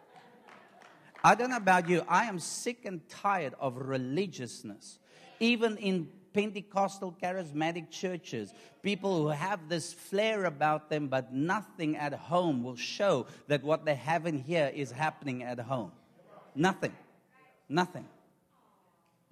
[1.24, 5.00] I don't know about you, I am sick and tired of religiousness.
[5.40, 6.08] Even in
[6.38, 12.76] Pentecostal charismatic churches, people who have this flair about them, but nothing at home will
[12.76, 15.90] show that what they have in here is happening at home.
[16.54, 16.94] Nothing.
[17.68, 18.06] Nothing.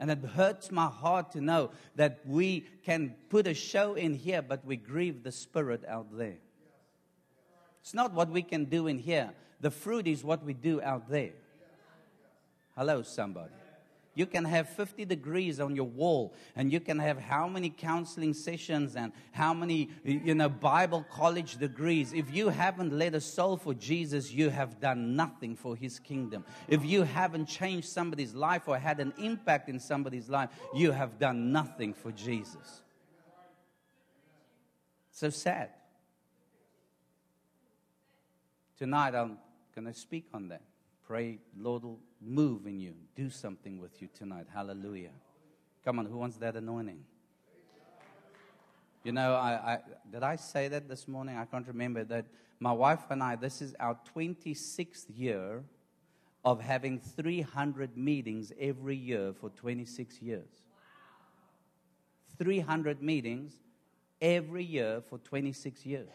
[0.00, 4.42] And it hurts my heart to know that we can put a show in here,
[4.42, 6.38] but we grieve the spirit out there.
[7.82, 9.30] It's not what we can do in here.
[9.60, 11.34] The fruit is what we do out there.
[12.76, 13.52] Hello, somebody.
[14.16, 18.32] You can have 50 degrees on your wall, and you can have how many counseling
[18.32, 22.14] sessions and how many, you know, Bible college degrees.
[22.14, 26.46] If you haven't led a soul for Jesus, you have done nothing for his kingdom.
[26.66, 31.18] If you haven't changed somebody's life or had an impact in somebody's life, you have
[31.18, 32.80] done nothing for Jesus.
[35.10, 35.68] So sad.
[38.78, 39.36] Tonight, I'm
[39.74, 40.62] going to speak on that.
[41.06, 41.82] Pray, Lord
[42.26, 44.46] move in you, do something with you tonight.
[44.52, 45.12] Hallelujah.
[45.84, 47.04] Come on, who wants that anointing?
[49.04, 49.78] You know, I, I,
[50.10, 51.36] did I say that this morning?
[51.36, 52.26] I can't remember that
[52.58, 55.62] my wife and I, this is our 26th year
[56.44, 60.48] of having 300 meetings every year for 26 years.
[62.38, 63.52] 300 meetings
[64.20, 66.08] every year for 26 years.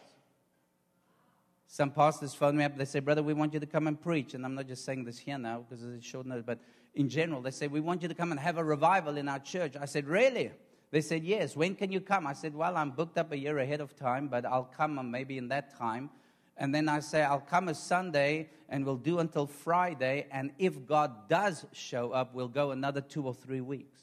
[1.72, 2.76] Some pastors phone me up.
[2.76, 4.34] They say, Brother, we want you to come and preach.
[4.34, 6.58] And I'm not just saying this here now because it's short notice, but
[6.94, 7.40] in general.
[7.40, 9.72] They say, We want you to come and have a revival in our church.
[9.80, 10.50] I said, Really?
[10.90, 11.56] They said, Yes.
[11.56, 12.26] When can you come?
[12.26, 15.38] I said, Well, I'm booked up a year ahead of time, but I'll come maybe
[15.38, 16.10] in that time.
[16.58, 20.26] And then I say, I'll come a Sunday and we'll do until Friday.
[20.30, 23.98] And if God does show up, we'll go another two or three weeks.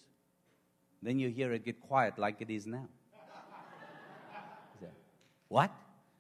[1.04, 2.88] Then you hear it get quiet like it is now.
[5.50, 5.72] what?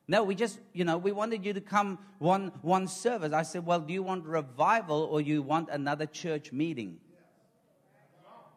[0.09, 3.31] No, we just, you know, we wanted you to come one, one service.
[3.31, 6.97] I said, well, do you want revival or you want another church meeting?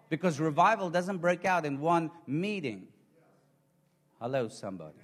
[0.08, 2.88] Because revival doesn't break out in one meeting.
[4.18, 4.96] Hello, somebody.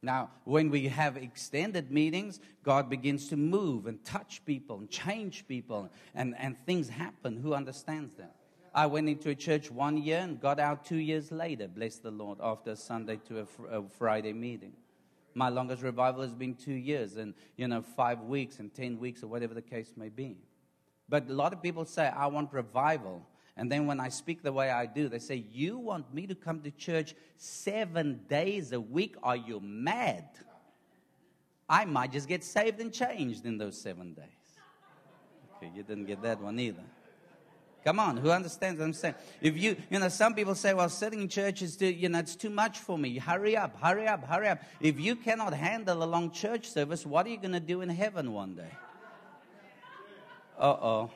[0.00, 5.46] Now, when we have extended meetings, God begins to move and touch people and change
[5.46, 7.36] people, and, and things happen.
[7.36, 8.37] Who understands that?
[8.74, 12.10] I went into a church one year and got out two years later, bless the
[12.10, 14.72] Lord, after a Sunday to a, fr- a Friday meeting.
[15.34, 19.22] My longest revival has been two years and, you know, five weeks and 10 weeks
[19.22, 20.36] or whatever the case may be.
[21.08, 23.24] But a lot of people say, I want revival.
[23.56, 26.34] And then when I speak the way I do, they say, You want me to
[26.34, 29.16] come to church seven days a week?
[29.22, 30.28] Are you mad?
[31.68, 34.24] I might just get saved and changed in those seven days.
[35.56, 36.84] Okay, you didn't get that one either.
[37.84, 39.14] Come on, who understands what I'm saying?
[39.40, 42.18] If you, you know, some people say, well, sitting in church is, too, you know,
[42.18, 43.16] it's too much for me.
[43.18, 44.60] Hurry up, hurry up, hurry up.
[44.80, 47.88] If you cannot handle a long church service, what are you going to do in
[47.88, 48.72] heaven one day?
[50.58, 51.10] Uh oh.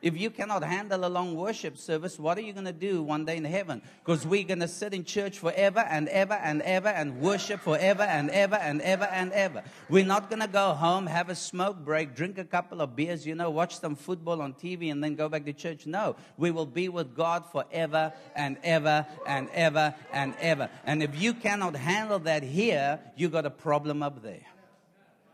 [0.00, 3.24] If you cannot handle a long worship service, what are you going to do one
[3.24, 3.82] day in heaven?
[4.04, 8.04] Because we're going to sit in church forever and ever and ever and worship forever
[8.04, 9.64] and ever and ever and ever.
[9.88, 13.26] We're not going to go home, have a smoke break, drink a couple of beers,
[13.26, 15.84] you know, watch some football on TV and then go back to church.
[15.84, 20.70] No, we will be with God forever and ever and ever and ever.
[20.84, 24.46] And if you cannot handle that here, you got a problem up there.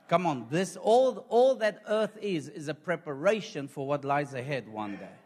[0.09, 4.69] Come on, this all, all that earth is is a preparation for what lies ahead
[4.69, 5.17] one day.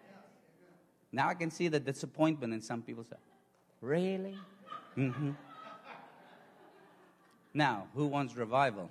[1.11, 3.19] Now I can see the disappointment in some people's eyes.
[3.81, 4.37] Really?
[4.97, 5.31] Mm-hmm.
[7.55, 8.91] Now, who wants revival?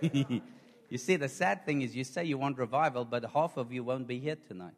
[0.00, 3.84] you see, the sad thing is you say you want revival, but half of you
[3.84, 4.74] won't be here tonight.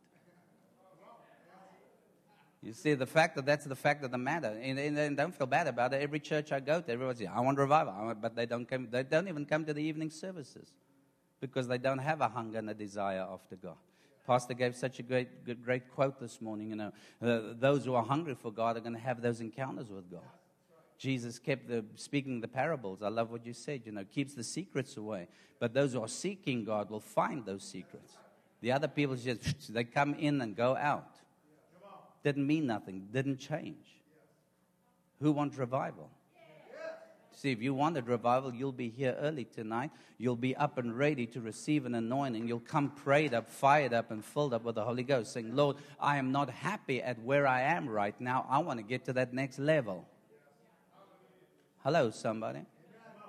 [2.62, 5.34] You see, the fact that that's the fact of the matter, and, and, and, don't
[5.34, 6.02] feel bad about it.
[6.02, 8.88] Every church I go to, everybody's, I want revival, but they don't come.
[8.90, 10.72] They don't even come to the evening services
[11.40, 13.76] because they don't have a hunger and a desire after God.
[14.26, 16.70] Pastor gave such a great, good, great quote this morning.
[16.70, 16.92] You know,
[17.22, 20.20] uh, those who are hungry for God are going to have those encounters with God.
[20.98, 23.02] Jesus kept the, speaking the parables.
[23.02, 23.82] I love what you said.
[23.86, 25.28] You know, keeps the secrets away.
[25.60, 28.16] But those who are seeking God will find those secrets.
[28.60, 31.17] The other people just they come in and go out
[32.24, 34.00] didn't mean nothing, didn't change.
[35.20, 36.10] Who wants revival?
[37.38, 39.92] See, if you wanted revival, you'll be here early tonight.
[40.18, 42.48] You'll be up and ready to receive an anointing.
[42.48, 45.76] You'll come prayed up, fired up, and filled up with the Holy Ghost, saying, Lord,
[46.00, 48.44] I am not happy at where I am right now.
[48.50, 50.04] I want to get to that next level.
[51.84, 52.62] Hello, somebody.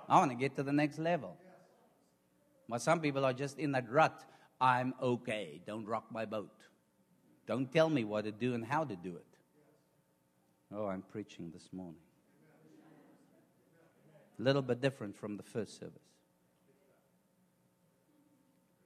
[0.08, 1.36] I want to get to the next level.
[2.68, 4.24] But some people are just in that rut.
[4.60, 5.60] I'm okay.
[5.64, 6.50] Don't rock my boat.
[7.46, 9.26] Don't tell me what to do and how to do it.
[10.72, 12.00] Oh, I'm preaching this morning.
[14.38, 15.98] A little bit different from the first service.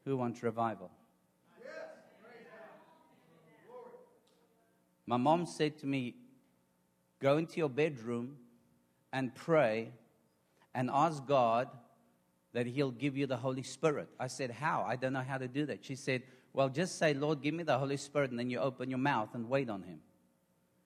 [0.04, 0.90] Who wants revival?
[5.06, 6.14] My mom said to me,
[7.20, 8.36] Go into your bedroom
[9.12, 9.92] and pray
[10.74, 11.68] and ask God
[12.52, 14.08] that He'll give you the Holy Spirit.
[14.18, 14.84] I said, How?
[14.86, 15.84] I don't know how to do that.
[15.84, 16.22] She said,
[16.54, 19.34] well, just say, Lord, give me the Holy Spirit, and then you open your mouth
[19.34, 19.98] and wait on Him.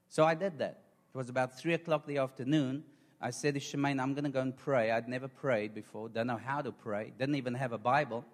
[0.09, 0.83] So I did that.
[1.15, 2.83] It was about 3 o'clock the afternoon.
[3.21, 4.91] I said to Shemaine, I'm going to go and pray.
[4.91, 8.25] I'd never prayed before, don't know how to pray, didn't even have a Bible.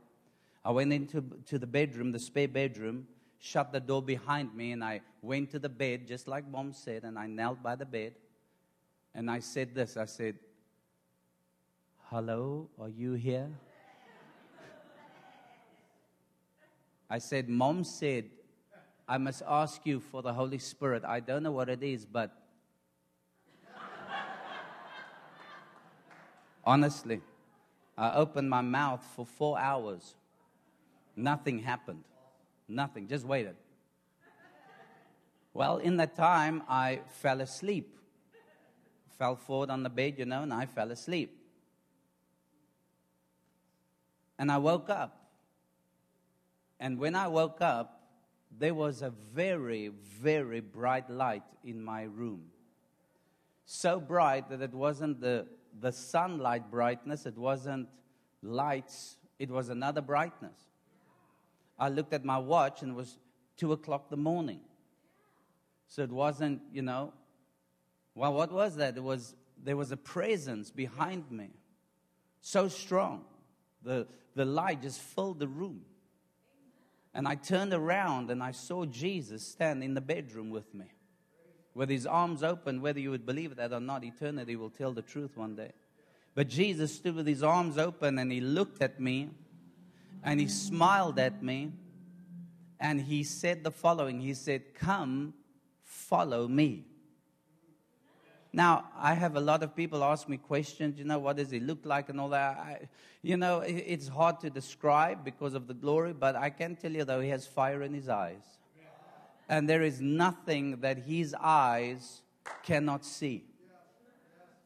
[0.64, 3.08] I went into to the bedroom, the spare bedroom,
[3.40, 7.02] shut the door behind me, and I went to the bed, just like mom said,
[7.02, 8.14] and I knelt by the bed.
[9.14, 10.36] And I said this I said,
[12.10, 13.50] Hello, are you here?
[17.08, 18.24] I said, Mom said,
[19.06, 21.04] I must ask you for the Holy Spirit.
[21.04, 22.30] I don't know what it is, but
[26.64, 27.20] honestly,
[27.96, 30.14] I opened my mouth for four hours.
[31.14, 32.04] Nothing happened.
[32.66, 33.06] Nothing.
[33.06, 33.56] Just waited.
[35.52, 37.98] Well, in that time, I fell asleep.
[39.18, 41.38] Fell forward on the bed, you know, and I fell asleep.
[44.38, 45.23] And I woke up.
[46.80, 48.02] And when I woke up,
[48.56, 52.42] there was a very, very bright light in my room.
[53.66, 55.46] So bright that it wasn't the,
[55.80, 57.88] the sunlight brightness, it wasn't
[58.42, 60.56] lights, it was another brightness.
[61.78, 63.18] I looked at my watch and it was
[63.56, 64.60] two o'clock the morning.
[65.88, 67.12] So it wasn't, you know,
[68.14, 68.96] well, what was that?
[68.96, 71.50] It was there was a presence behind me,
[72.40, 73.24] so strong.
[73.82, 75.82] The the light just filled the room.
[77.14, 80.86] And I turned around and I saw Jesus stand in the bedroom with me
[81.74, 85.02] with his arms open, whether you would believe that or not, eternity will tell the
[85.02, 85.72] truth one day.
[86.34, 89.30] But Jesus stood with his arms open and he looked at me
[90.22, 91.72] and he smiled at me
[92.80, 95.34] and he said the following He said, Come,
[95.82, 96.84] follow me.
[98.54, 101.58] Now, I have a lot of people ask me questions, you know, what does he
[101.58, 102.56] look like and all that.
[102.56, 102.88] I,
[103.20, 107.04] you know, it's hard to describe because of the glory, but I can tell you,
[107.04, 108.44] though, he has fire in his eyes.
[109.48, 112.22] And there is nothing that his eyes
[112.62, 113.42] cannot see.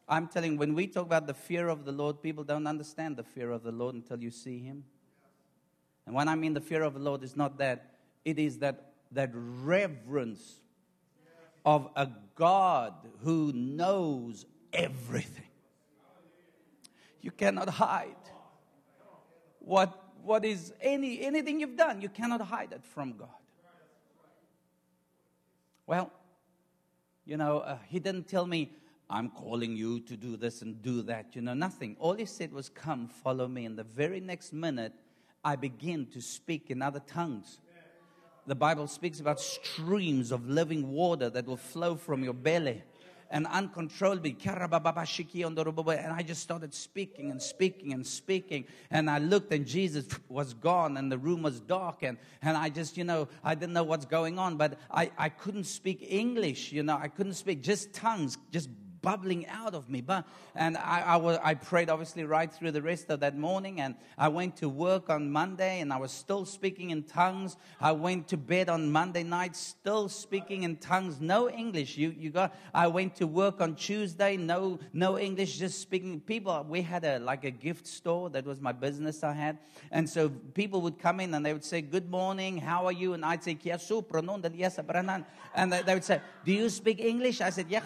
[0.07, 3.23] I'm telling when we talk about the fear of the Lord, people don't understand the
[3.23, 4.83] fear of the Lord until you see him.
[6.05, 8.91] And when I mean the fear of the Lord, is not that, it is that,
[9.13, 10.59] that reverence
[11.69, 15.51] of a God who knows everything.
[17.21, 18.15] You cannot hide
[19.59, 23.29] what, what is any, anything you've done, you cannot hide it from God.
[25.85, 26.11] Well,
[27.23, 28.71] you know, uh, he didn't tell me,
[29.07, 31.97] I'm calling you to do this and do that, you know, nothing.
[31.99, 33.65] All he said was, Come, follow me.
[33.65, 34.93] And the very next minute,
[35.43, 37.59] I begin to speak in other tongues
[38.49, 42.81] the Bible speaks about streams of living water that will flow from your belly
[43.29, 44.35] and uncontrollably.
[44.43, 48.65] And I just started speaking and speaking and speaking.
[48.89, 52.01] And I looked and Jesus was gone and the room was dark.
[52.01, 55.29] And, and I just, you know, I didn't know what's going on, but I, I
[55.29, 58.69] couldn't speak English, you know, I couldn't speak just tongues, just
[59.09, 60.01] bubbling out of me.
[60.01, 63.81] But, and I, I, was, I prayed obviously right through the rest of that morning.
[63.81, 67.57] And I went to work on Monday and I was still speaking in tongues.
[67.81, 71.19] I went to bed on Monday night still speaking in tongues.
[71.19, 71.97] No English.
[71.97, 74.37] You, you got, I went to work on Tuesday.
[74.37, 76.19] No, no English, just speaking.
[76.21, 78.29] People, we had a, like a gift store.
[78.29, 79.57] That was my business I had.
[79.89, 82.59] And so people would come in and they would say, good morning.
[82.59, 83.13] How are you?
[83.13, 83.57] And I'd say,
[85.55, 87.41] and they would say, do you speak English?
[87.41, 87.79] I said, yeah,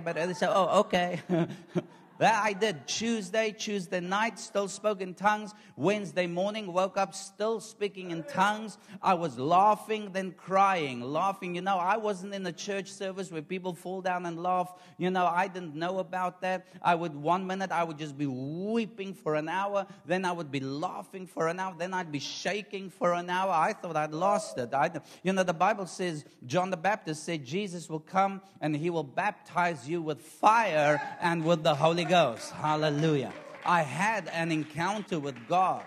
[0.00, 1.20] but they said, oh, okay.
[2.20, 5.54] That I did Tuesday, Tuesday night, still spoke in tongues.
[5.74, 8.76] Wednesday morning, woke up still speaking in tongues.
[9.00, 11.54] I was laughing, then crying, laughing.
[11.54, 14.70] You know, I wasn't in a church service where people fall down and laugh.
[14.98, 16.66] You know, I didn't know about that.
[16.82, 19.86] I would, one minute, I would just be weeping for an hour.
[20.04, 21.74] Then I would be laughing for an hour.
[21.78, 23.50] Then I'd be shaking for an hour.
[23.50, 24.74] I thought I'd lost it.
[24.74, 24.90] I,
[25.22, 29.04] you know, the Bible says, John the Baptist said, Jesus will come and he will
[29.04, 32.50] baptize you with fire and with the Holy Ghost.
[32.50, 33.32] Hallelujah.
[33.64, 35.84] I had an encounter with God.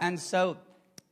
[0.00, 0.56] And so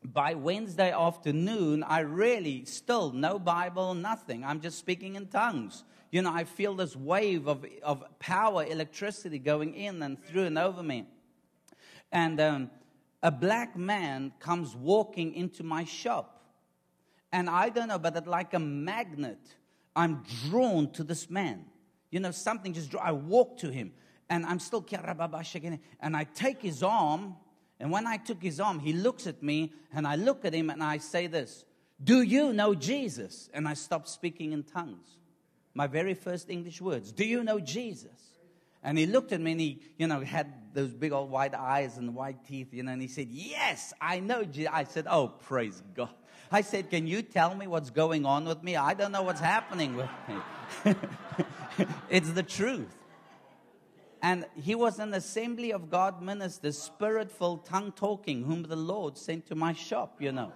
[0.03, 4.43] by Wednesday afternoon, I really still no Bible, nothing.
[4.43, 5.85] I'm just speaking in tongues.
[6.11, 10.59] You know, I feel this wave of, of power, electricity going in and through and
[10.59, 11.09] over me.
[12.11, 12.71] And um,
[13.23, 16.43] a black man comes walking into my shop.
[17.33, 19.57] And I don't know, but like a magnet,
[19.95, 21.67] I'm drawn to this man.
[22.11, 23.93] You know, something just, I walk to him
[24.35, 24.85] and I'm still
[26.01, 27.37] and I take his arm,
[27.78, 30.70] and when I took his arm, he looks at me, and I look at him,
[30.70, 31.64] and I say this,
[32.03, 35.18] "Do you know Jesus?" And I stop speaking in tongues.
[35.72, 38.32] My very first English words, "Do you know Jesus?"
[38.82, 41.97] And he looked at me, and he, you know, had those big old white eyes
[41.97, 44.72] and white teeth, you know, and he said, "Yes, I know." Jesus.
[44.74, 46.14] I said, "Oh, praise God."
[46.51, 48.76] I said, Can you tell me what's going on with me?
[48.76, 50.95] I don't know what's happening with me.
[52.11, 53.04] it's the truth.
[54.25, 59.45] And he was an assembly of God minister, spiritful, tongue talking, whom the Lord sent
[59.49, 60.51] to my shop, you know.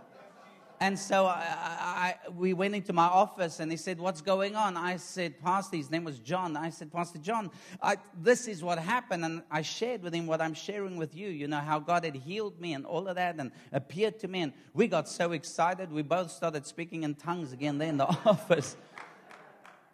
[0.80, 4.78] And so I, I, we went into my office and he said, What's going on?
[4.78, 6.56] I said, Pastor, his name was John.
[6.56, 7.50] I said, Pastor John,
[7.82, 9.22] I, this is what happened.
[9.22, 12.14] And I shared with him what I'm sharing with you, you know, how God had
[12.14, 14.40] healed me and all of that and appeared to me.
[14.40, 15.92] And we got so excited.
[15.92, 18.78] We both started speaking in tongues again there in the office.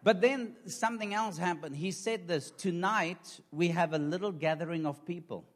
[0.05, 1.75] But then something else happened.
[1.75, 5.47] He said this Tonight we have a little gathering of people.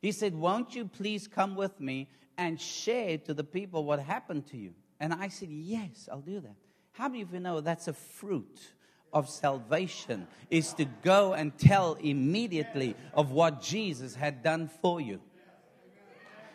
[0.00, 2.08] He said, Won't you please come with me
[2.38, 4.72] and share to the people what happened to you?
[4.98, 6.56] And I said, Yes, I'll do that.
[6.92, 8.72] How many of you know that's a fruit
[9.12, 10.26] of salvation?
[10.48, 15.20] Is to go and tell immediately of what Jesus had done for you.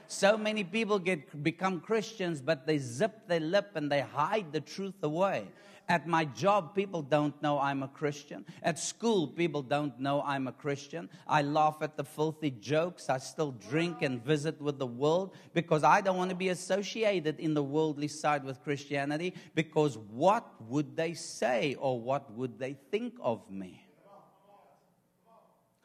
[0.08, 4.62] So many people get become Christians, but they zip their lip and they hide the
[4.62, 5.48] truth away.
[5.88, 8.44] At my job, people don't know I'm a Christian.
[8.64, 11.10] At school, people don't know I'm a Christian.
[11.28, 13.08] I laugh at the filthy jokes.
[13.08, 17.40] I still drink and visit with the world because I don't want to be associated
[17.40, 22.78] in the worldly side with Christianity because what would they say or what would they
[22.90, 23.86] think of me?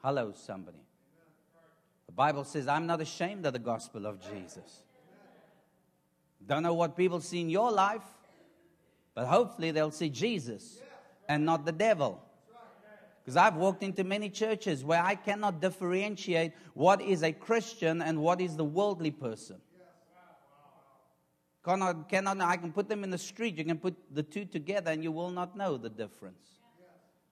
[0.03, 0.79] Hello, somebody.
[2.07, 4.83] The Bible says, I'm not ashamed of the gospel of Jesus.
[6.47, 8.03] Don't know what people see in your life.
[9.21, 10.81] But hopefully they'll see Jesus
[11.29, 12.23] and not the devil.
[13.23, 18.23] Because I've walked into many churches where I cannot differentiate what is a Christian and
[18.23, 19.61] what is the worldly person.
[21.63, 24.91] Cannot, cannot, I can put them in the street, you can put the two together,
[24.91, 26.60] and you will not know the difference.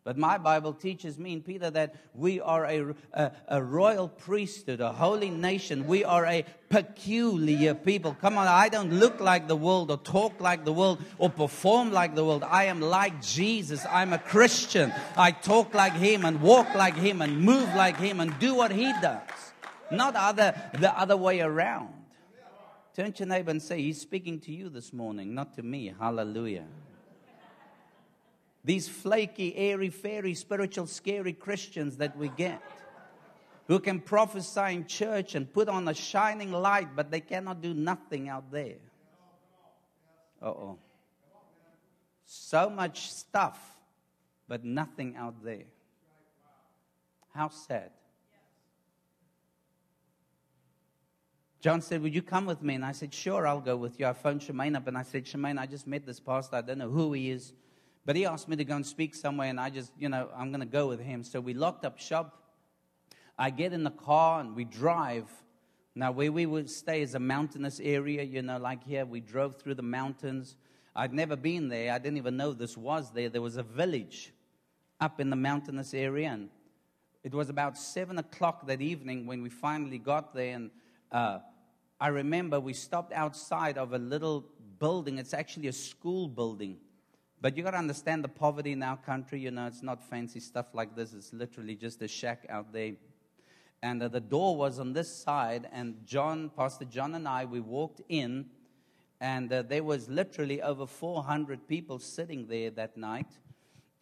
[0.09, 4.80] But my Bible teaches me and Peter that we are a, a, a, royal priesthood,
[4.80, 5.86] a holy nation.
[5.86, 8.16] We are a peculiar people.
[8.18, 11.92] Come on, I don't look like the world or talk like the world or perform
[11.92, 12.42] like the world.
[12.42, 13.84] I am like Jesus.
[13.84, 14.94] I'm a Christian.
[15.14, 18.72] I talk like Him and walk like Him and move like Him and do what
[18.72, 19.20] He does.
[19.90, 21.92] Not other, the other way around.
[22.94, 25.92] Turn to your neighbor and say, He's speaking to you this morning, not to me.
[26.00, 26.64] Hallelujah.
[28.64, 32.62] These flaky, airy, fairy, spiritual, scary Christians that we get
[33.68, 37.74] who can prophesy in church and put on a shining light, but they cannot do
[37.74, 38.78] nothing out there.
[40.42, 40.78] Uh oh.
[42.24, 43.59] So much stuff,
[44.48, 45.64] but nothing out there.
[47.34, 47.90] How sad.
[51.61, 52.74] John said, Would you come with me?
[52.74, 54.06] And I said, Sure, I'll go with you.
[54.06, 56.56] I phoned Shemaine up and I said, Shemaine, I just met this pastor.
[56.56, 57.52] I don't know who he is.
[58.05, 60.51] But he asked me to go and speak somewhere, and I just, you know, I'm
[60.51, 61.22] going to go with him.
[61.22, 62.42] So we locked up shop.
[63.38, 65.28] I get in the car and we drive.
[65.94, 69.05] Now, where we would stay is a mountainous area, you know, like here.
[69.05, 70.57] We drove through the mountains.
[70.96, 71.92] I'd never been there.
[71.92, 73.28] I didn't even know this was there.
[73.28, 74.32] There was a village
[75.01, 76.49] up in the mountainous area, and
[77.22, 80.55] it was about seven o'clock that evening when we finally got there.
[80.55, 80.70] And
[81.12, 81.38] uh,
[82.01, 84.44] I remember we stopped outside of a little
[84.78, 85.18] building.
[85.18, 86.78] It's actually a school building.
[87.41, 89.41] But you got to understand the poverty in our country.
[89.41, 91.14] You know, it's not fancy stuff like this.
[91.14, 92.95] It's literally just a shack out there.
[93.80, 97.61] And uh, the door was on this side, and John, Pastor John, and I, we
[97.61, 98.47] walked in,
[99.20, 103.28] and uh, there was literally over 400 people sitting there that night.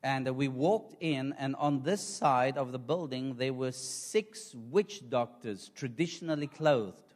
[0.03, 4.55] And uh, we walked in, and on this side of the building, there were six
[4.55, 7.13] witch doctors, traditionally clothed.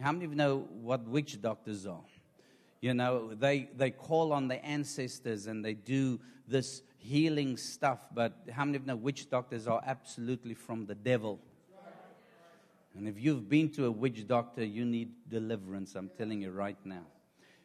[0.00, 2.04] How many of you know what witch doctors are?
[2.80, 8.32] You know, they, they call on their ancestors and they do this healing stuff, but
[8.52, 11.40] how many of you know witch doctors are absolutely from the devil?
[12.96, 15.94] And if you've been to a witch doctor, you need deliverance.
[15.94, 17.04] I'm telling you right now.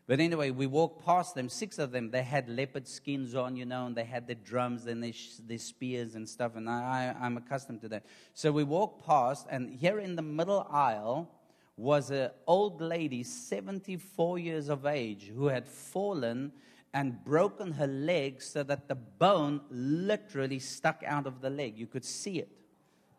[0.06, 2.12] But anyway, we walked past them, six of them.
[2.12, 5.14] They had leopard skins on, you know, and they had their drums and their,
[5.48, 6.56] their spears and stuff.
[6.56, 8.04] And I, I'm accustomed to that.
[8.34, 11.30] So we walked past, and here in the middle aisle,
[11.76, 16.52] was an old lady, 74 years of age, who had fallen
[16.94, 21.78] and broken her leg so that the bone literally stuck out of the leg.
[21.78, 22.50] You could see it.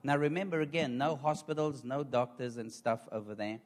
[0.05, 3.59] Now, remember again, no hospitals, no doctors and stuff over there.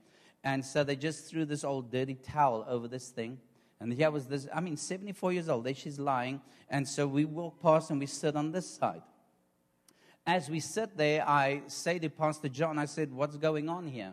[0.44, 3.38] And so they just threw this old dirty towel over this thing.
[3.80, 5.64] And here was this, I mean, 74 years old.
[5.64, 6.40] There she's lying.
[6.70, 9.02] And so we walk past and we sit on this side.
[10.26, 14.12] As we sit there, I say to Pastor John, I said, What's going on here?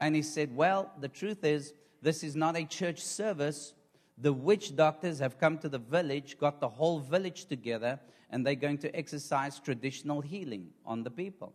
[0.00, 3.72] And he said, Well, the truth is, this is not a church service.
[4.18, 8.54] The witch doctors have come to the village, got the whole village together, and they're
[8.54, 11.52] going to exercise traditional healing on the people.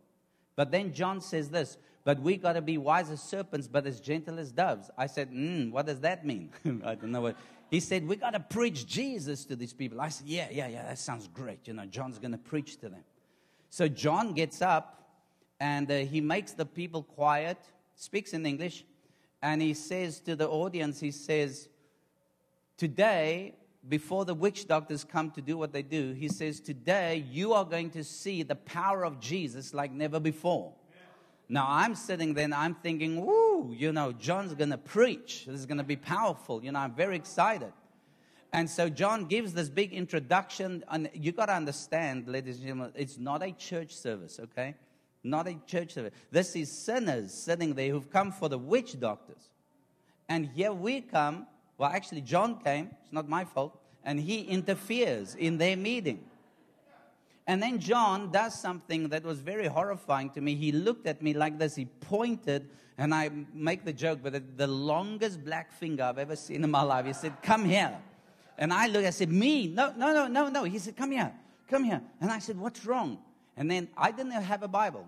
[0.55, 3.99] But then John says this, but we got to be wise as serpents, but as
[3.99, 4.89] gentle as doves.
[4.97, 6.51] I said, mm, what does that mean?
[6.85, 7.37] I don't know what.
[7.69, 10.01] He said, we got to preach Jesus to these people.
[10.01, 11.67] I said, yeah, yeah, yeah, that sounds great.
[11.67, 13.03] You know, John's going to preach to them.
[13.69, 15.09] So John gets up
[15.59, 17.57] and uh, he makes the people quiet
[18.01, 18.83] speaks in English,
[19.43, 21.69] and he says to the audience, he says,
[22.75, 23.53] Today,
[23.87, 27.63] before the witch doctors come to do what they do, he says, Today you are
[27.63, 30.73] going to see the power of Jesus like never before.
[31.47, 35.45] Now I'm sitting there and I'm thinking, woo, you know, John's going to preach.
[35.45, 36.63] This is going to be powerful.
[36.63, 37.73] You know, I'm very excited.
[38.51, 40.83] And so John gives this big introduction.
[40.89, 44.75] And you got to understand, ladies and gentlemen, it's not a church service, okay?
[45.23, 46.13] Not a church service.
[46.31, 49.49] This is sinners sitting there who've come for the witch doctors.
[50.27, 51.47] And here we come.
[51.77, 52.89] Well, actually, John came.
[53.03, 53.77] It's not my fault.
[54.03, 56.23] And he interferes in their meeting.
[57.47, 60.55] And then John does something that was very horrifying to me.
[60.55, 61.75] He looked at me like this.
[61.75, 66.63] He pointed, and I make the joke, but the, longest black finger I've ever seen
[66.63, 67.05] in my life.
[67.05, 67.97] He said, Come here.
[68.57, 69.67] And I looked, I said, Me?
[69.67, 70.63] No, no, no, no, no.
[70.63, 71.33] He said, Come here,
[71.67, 72.01] come here.
[72.21, 73.17] And I said, What's wrong?
[73.57, 75.07] And then I didn't have a Bible.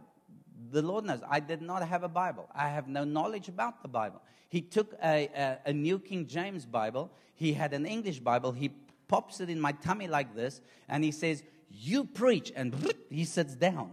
[0.71, 2.49] The Lord knows, I did not have a Bible.
[2.53, 4.21] I have no knowledge about the Bible.
[4.49, 8.69] He took a, a, a New King James Bible, he had an English Bible, he
[9.07, 12.51] pops it in my tummy like this, and he says, You preach.
[12.55, 13.91] And he sits down.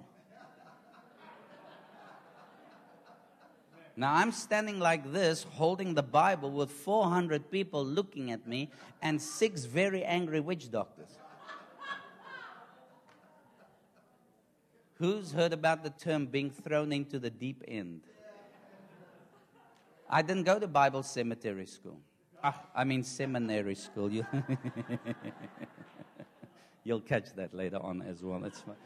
[3.96, 8.70] Now I'm standing like this, holding the Bible with 400 people looking at me
[9.02, 11.19] and six very angry witch doctors.
[15.00, 18.02] Who's heard about the term being thrown into the deep end?
[20.10, 21.98] I didn't go to Bible cemetery school.
[22.44, 24.12] Ah, I mean seminary school.
[24.12, 24.26] You
[26.84, 28.44] You'll catch that later on as well.
[28.44, 28.76] It's fine.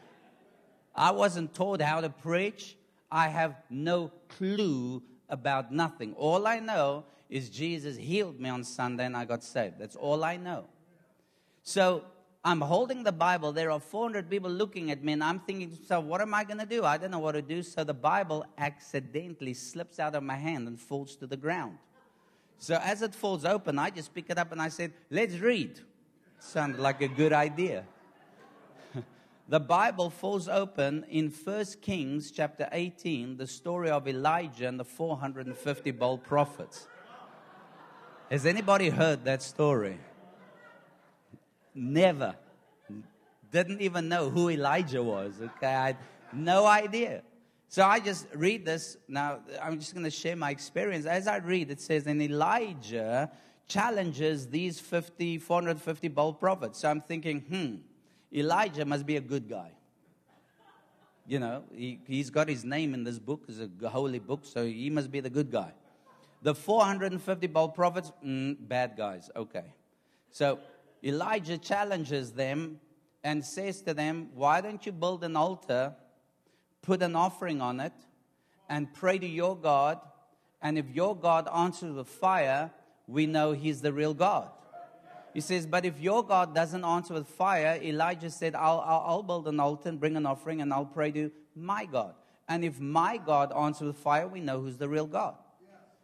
[0.95, 2.77] I wasn't taught how to preach.
[3.11, 6.13] I have no clue about nothing.
[6.13, 9.79] All I know is Jesus healed me on Sunday and I got saved.
[9.79, 10.63] That's all I know.
[11.61, 12.05] So
[12.45, 13.51] I'm holding the Bible.
[13.51, 16.59] There are 400 people looking at me, and I'm thinking so what am I going
[16.59, 16.85] to do?
[16.85, 17.63] I don't know what to do.
[17.63, 21.79] So the Bible accidentally slips out of my hand and falls to the ground.
[22.59, 25.79] So as it falls open, I just pick it up and I said, Let's read.
[26.37, 27.85] Sounded like a good idea
[29.49, 34.85] the Bible falls open in 1 Kings chapter 18, the story of Elijah and the
[34.85, 36.87] 450 Baal prophets.
[38.29, 39.97] Has anybody heard that story?
[41.75, 42.35] Never.
[43.51, 45.33] Didn't even know who Elijah was.
[45.41, 45.97] Okay, I had
[46.33, 47.21] no idea.
[47.67, 48.97] So I just read this.
[49.07, 51.05] Now, I'm just going to share my experience.
[51.05, 53.29] As I read, it says, And Elijah
[53.67, 56.79] challenges these 50, 450 Baal prophets.
[56.79, 57.75] So I'm thinking, hmm,
[58.37, 59.71] Elijah must be a good guy.
[61.27, 64.63] You know, he, he's got his name in this book, it's a holy book, so
[64.63, 65.71] he must be the good guy.
[66.43, 69.73] The 450 Baal prophets, mm, bad guys, okay.
[70.29, 70.59] So
[71.05, 72.79] Elijah challenges them
[73.23, 75.95] and says to them, Why don't you build an altar,
[76.81, 77.93] put an offering on it,
[78.67, 79.99] and pray to your God?
[80.61, 82.71] And if your God answers with fire,
[83.07, 84.49] we know he's the real God.
[85.33, 89.23] He says, But if your God doesn't answer with fire, Elijah said, I'll, I'll, I'll
[89.23, 92.15] build an altar and bring an offering and I'll pray to my God.
[92.47, 95.35] And if my God answers with fire, we know who's the real God.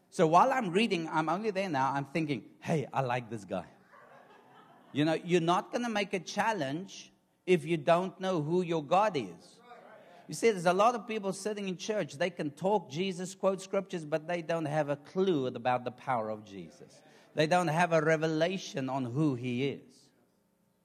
[0.10, 3.66] So while I'm reading, I'm only there now, I'm thinking, hey, I like this guy.
[4.94, 7.12] You know, you're not going to make a challenge
[7.46, 9.58] if you don't know who your God is.
[10.28, 13.62] You see, there's a lot of people sitting in church, they can talk Jesus, quote
[13.62, 17.02] scriptures, but they don't have a clue about the power of Jesus.
[17.36, 19.82] They don't have a revelation on who he is.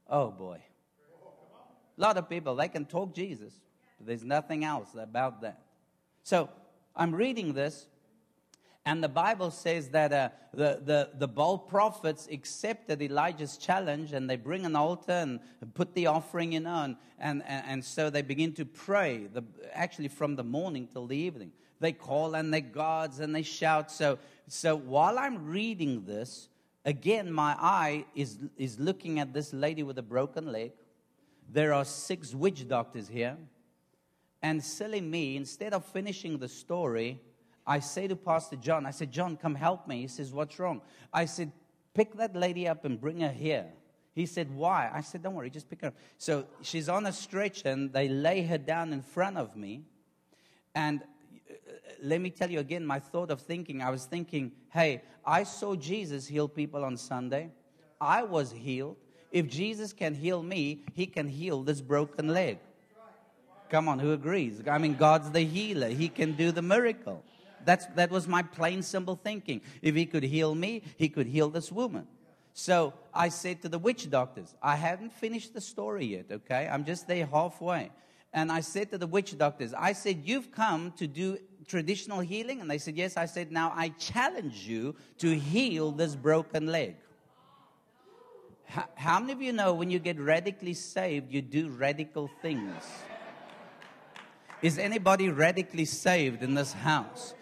[0.08, 0.60] Oh boy.
[1.96, 3.54] A lot of people, they can talk Jesus,
[3.98, 5.62] but there's nothing else about that.
[6.24, 6.48] So
[6.94, 7.86] I'm reading this,
[8.86, 14.30] and the Bible says that uh, the, the, the Baal prophets accepted Elijah's challenge and
[14.30, 15.40] they bring an altar and
[15.74, 16.96] put the offering in on.
[17.18, 19.42] And, and, and so they begin to pray, the,
[19.74, 21.52] actually from the morning till the evening.
[21.80, 23.90] They call on their gods and they shout.
[23.90, 24.18] So
[24.48, 26.48] so while I'm reading this,
[26.84, 30.72] again, my eye is, is looking at this lady with a broken leg.
[31.52, 33.36] There are six witch doctors here.
[34.42, 37.20] And silly me, instead of finishing the story,
[37.66, 40.02] I say to Pastor John, I said, John, come help me.
[40.02, 40.80] He says, What's wrong?
[41.12, 41.50] I said,
[41.94, 43.66] Pick that lady up and bring her here.
[44.14, 44.90] He said, Why?
[44.92, 45.94] I said, Don't worry, just pick her up.
[46.18, 49.82] So she's on a stretcher and they lay her down in front of me.
[50.74, 51.54] And uh,
[52.02, 53.82] let me tell you again my thought of thinking.
[53.82, 57.50] I was thinking, hey, I saw Jesus heal people on Sunday.
[58.00, 58.96] I was healed.
[59.32, 62.58] If Jesus can heal me, he can heal this broken leg.
[63.68, 64.62] Come on, who agrees?
[64.70, 65.88] I mean, God's the healer.
[65.88, 67.24] He can do the miracle.
[67.66, 69.60] That's, that was my plain, simple thinking.
[69.82, 72.06] If he could heal me, he could heal this woman.
[72.54, 76.66] So I said to the witch doctors, I haven't finished the story yet, okay?
[76.72, 77.90] I'm just there halfway.
[78.32, 82.60] And I said to the witch doctors, I said, You've come to do traditional healing?
[82.60, 83.16] And they said, Yes.
[83.16, 86.96] I said, Now I challenge you to heal this broken leg.
[88.94, 92.82] How many of you know when you get radically saved, you do radical things?
[94.60, 97.34] Is anybody radically saved in this house?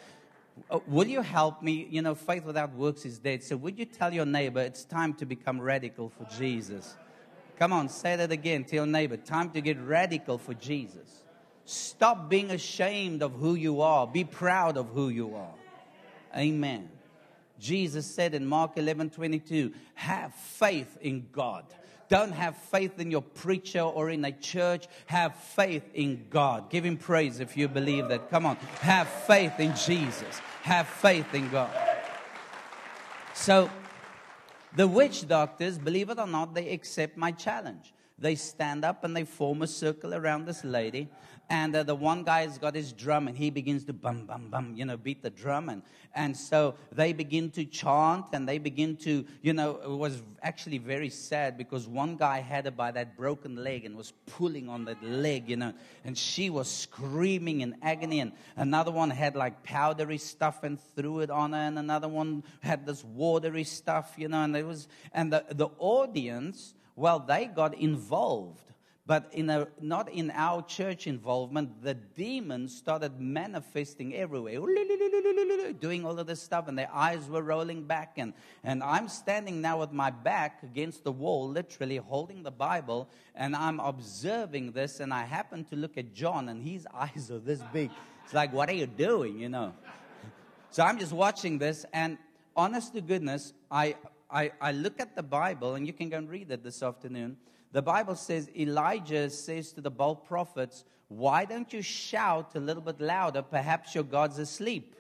[0.71, 1.87] Uh, will you help me?
[1.91, 3.43] You know, faith without works is dead.
[3.43, 6.97] So, would you tell your neighbor it's time to become radical for Jesus?
[7.59, 9.17] Come on, say that again to your neighbor.
[9.17, 11.23] Time to get radical for Jesus.
[11.65, 14.07] Stop being ashamed of who you are.
[14.07, 15.55] Be proud of who you are.
[16.37, 16.91] Amen.
[17.59, 21.65] Jesus said in Mark 11 22, have faith in God.
[22.09, 24.87] Don't have faith in your preacher or in a church.
[25.07, 26.71] Have faith in God.
[26.71, 28.31] Give him praise if you believe that.
[28.31, 28.57] Come on.
[28.81, 30.39] Have faith in Jesus.
[30.63, 31.71] Have faith in God.
[33.33, 33.71] So,
[34.77, 37.93] the witch doctors, believe it or not, they accept my challenge.
[38.19, 41.09] They stand up and they form a circle around this lady
[41.51, 44.73] and uh, the one guy's got his drum and he begins to bum bum bum
[44.75, 45.83] you know beat the drum and
[46.15, 50.79] and so they begin to chant and they begin to you know it was actually
[50.79, 54.85] very sad because one guy had her by that broken leg and was pulling on
[54.87, 55.73] that leg you know
[56.05, 61.21] and she was screaming in agony and another one had like powdery stuff and threw
[61.21, 64.89] it on her and another one had this watery stuff you know and it was
[65.13, 68.65] and the, the audience well they got involved
[69.07, 74.61] but in a, not in our church involvement, the demons started manifesting everywhere,
[75.79, 78.15] doing all of this stuff, and their eyes were rolling back.
[78.17, 78.33] And,
[78.63, 83.55] and I'm standing now with my back against the wall, literally holding the Bible, and
[83.55, 85.01] I'm observing this.
[85.01, 87.91] And I happen to look at John, and his eyes are this big.
[88.25, 89.75] It's like, what are you doing, you know?
[90.71, 92.19] So I'm just watching this, and
[92.57, 93.95] honest to goodness, I,
[94.35, 97.37] I, I look at the Bible, and you can go and read it this afternoon.
[97.71, 102.83] The Bible says Elijah says to the Baal prophets, Why don't you shout a little
[102.83, 103.43] bit louder?
[103.43, 104.97] Perhaps your God's asleep.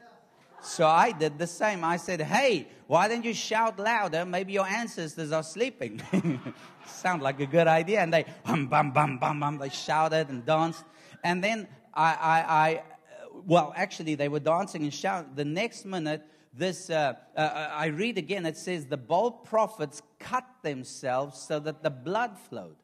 [0.62, 1.82] So I did the same.
[1.84, 4.24] I said, Hey, why don't you shout louder?
[4.24, 6.00] Maybe your ancestors are sleeping.
[6.86, 8.02] Sound like a good idea.
[8.02, 10.84] And they, bum, bum, bum, bum, bum, they shouted and danced.
[11.24, 12.82] And then I, I, I
[13.46, 15.32] well, actually, they were dancing and shouting.
[15.34, 16.22] The next minute,
[16.56, 21.82] this, uh, uh, I read again, it says, the Baal prophets cut themselves so that
[21.82, 22.76] the blood flowed.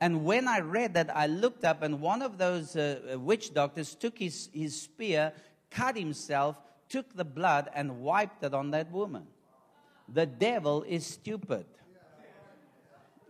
[0.00, 3.94] And when I read that, I looked up, and one of those uh, witch doctors
[3.94, 5.32] took his, his spear,
[5.70, 6.56] cut himself,
[6.88, 9.26] took the blood, and wiped it on that woman.
[10.12, 11.66] The devil is stupid.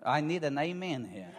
[0.04, 1.30] I need an amen here.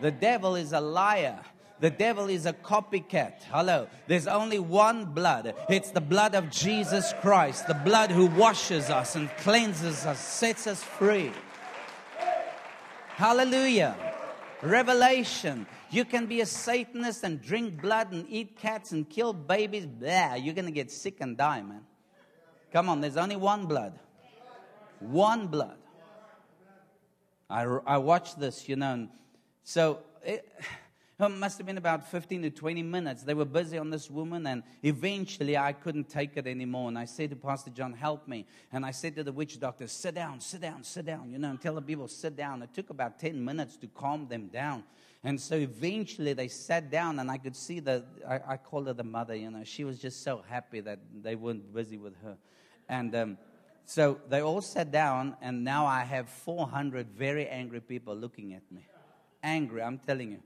[0.00, 1.40] The devil is a liar.
[1.84, 3.42] The devil is a copycat.
[3.50, 3.88] Hello.
[4.06, 5.54] There's only one blood.
[5.68, 10.66] It's the blood of Jesus Christ, the blood who washes us and cleanses us, sets
[10.66, 11.30] us free.
[13.08, 13.94] Hallelujah.
[14.62, 15.66] Revelation.
[15.90, 19.84] You can be a Satanist and drink blood and eat cats and kill babies.
[19.84, 21.82] Blah, you're going to get sick and die, man.
[22.72, 23.98] Come on, there's only one blood.
[25.00, 25.76] One blood.
[27.50, 29.06] I, I watched this, you know.
[29.64, 30.50] So, it,
[31.20, 33.22] it must have been about 15 to 20 minutes.
[33.22, 36.88] They were busy on this woman, and eventually I couldn't take it anymore.
[36.88, 38.46] And I said to Pastor John, Help me.
[38.72, 41.50] And I said to the witch doctor, Sit down, sit down, sit down, you know,
[41.50, 42.62] and tell the people, Sit down.
[42.62, 44.82] It took about 10 minutes to calm them down.
[45.22, 48.92] And so eventually they sat down, and I could see that I, I called her
[48.92, 52.36] the mother, you know, she was just so happy that they weren't busy with her.
[52.88, 53.38] And, um,
[53.86, 58.62] so they all sat down, and now I have 400 very angry people looking at
[58.72, 58.86] me.
[59.42, 60.40] Angry, I'm telling you.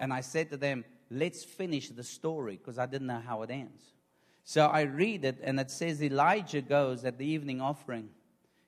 [0.00, 3.50] And I said to them, let's finish the story because I didn't know how it
[3.50, 3.92] ends.
[4.44, 8.10] So I read it, and it says Elijah goes at the evening offering.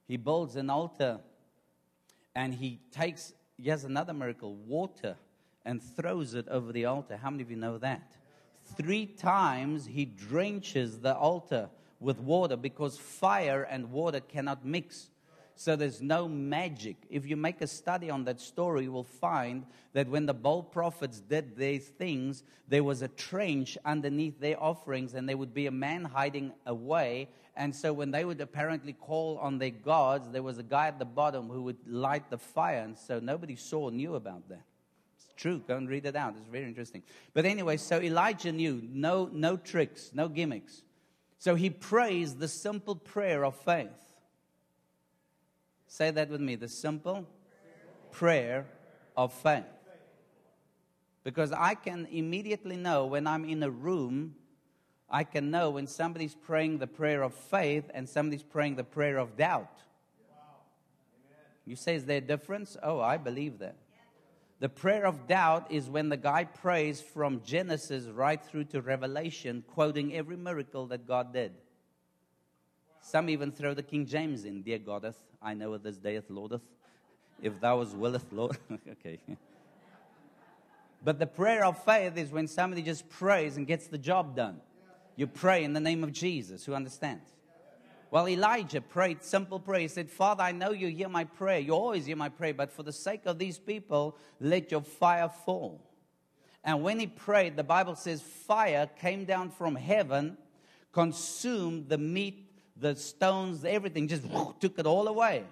[0.09, 1.21] He builds an altar
[2.35, 5.17] and he takes, he has another miracle, water,
[5.65, 7.17] and throws it over the altar.
[7.17, 8.13] How many of you know that?
[8.77, 11.69] Three times he drenches the altar
[11.99, 15.09] with water because fire and water cannot mix.
[15.59, 16.97] So there's no magic.
[17.09, 20.63] If you make a study on that story, you will find that when the Baal
[20.63, 25.67] prophets did these things, there was a trench underneath their offerings, and there would be
[25.67, 27.29] a man hiding away.
[27.57, 30.99] And so when they would apparently call on their gods, there was a guy at
[30.99, 32.83] the bottom who would light the fire.
[32.83, 34.63] And so nobody saw or knew about that.
[35.17, 35.63] It's true.
[35.67, 36.35] Go and read it out.
[36.37, 37.03] It's very interesting.
[37.33, 40.83] But anyway, so Elijah knew no, no tricks, no gimmicks.
[41.39, 44.06] So he prays the simple prayer of faith.
[45.97, 47.27] Say that with me the simple
[48.11, 48.67] prayer
[49.17, 49.65] of faith.
[51.25, 54.35] Because I can immediately know when I'm in a room,
[55.09, 59.17] I can know when somebody's praying the prayer of faith and somebody's praying the prayer
[59.17, 59.73] of doubt.
[61.65, 62.77] You say, is there a difference?
[62.83, 63.77] Oh, I believe that.
[64.61, 69.65] The prayer of doubt is when the guy prays from Genesis right through to Revelation,
[69.67, 71.55] quoting every miracle that God did.
[73.07, 76.63] Some even throw the King James in, Dear Goddess, I know this day Lordeth.
[77.41, 78.59] If thou was willeth, Lord.
[78.91, 79.21] okay.
[81.05, 84.61] But the prayer of faith is when somebody just prays and gets the job done.
[85.15, 86.65] You pray in the name of Jesus.
[86.65, 87.31] Who understands?
[88.11, 89.83] Well, Elijah prayed simple prayer.
[89.83, 91.61] He said, Father, I know you hear my prayer.
[91.61, 95.29] You always hear my prayer, but for the sake of these people, let your fire
[95.29, 95.81] fall.
[96.65, 100.39] And when he prayed, the Bible says fire came down from heaven,
[100.93, 102.46] consumed the meat
[102.79, 104.25] the stones, everything, just
[104.61, 105.45] took it all away.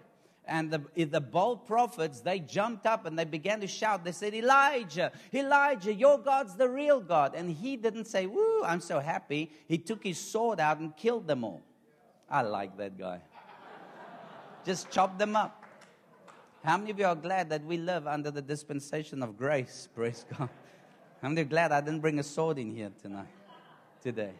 [0.47, 4.05] And the, the Baal prophets, they jumped up and they began to shout.
[4.05, 7.35] They said, Elijah, Elijah, your God's the real God.
[7.35, 9.51] And he didn't say, Woo, I'm so happy.
[9.67, 11.63] He took his sword out and killed them all.
[12.29, 13.21] I like that guy.
[14.67, 15.63] Just chopped them up.
[16.63, 19.89] How many of you are glad that we live under the dispensation of grace?
[19.95, 20.49] Praise God.
[21.23, 23.29] How many are glad I didn't bring a sword in here tonight,
[24.03, 24.33] today?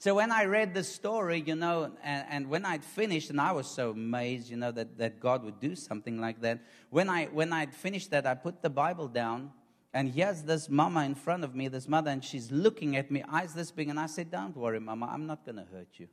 [0.00, 3.50] So when I read the story, you know, and, and, when I'd finished, and I
[3.50, 6.60] was so amazed, you know, that, that God would do something like that.
[6.90, 9.50] When, I, when I'd finished that, I put the Bible down,
[9.92, 13.24] and here's this mama in front of me, this mother, and she's looking at me,
[13.28, 16.06] eyes this big, and I said, Don't worry, mama, I'm not going to hurt you.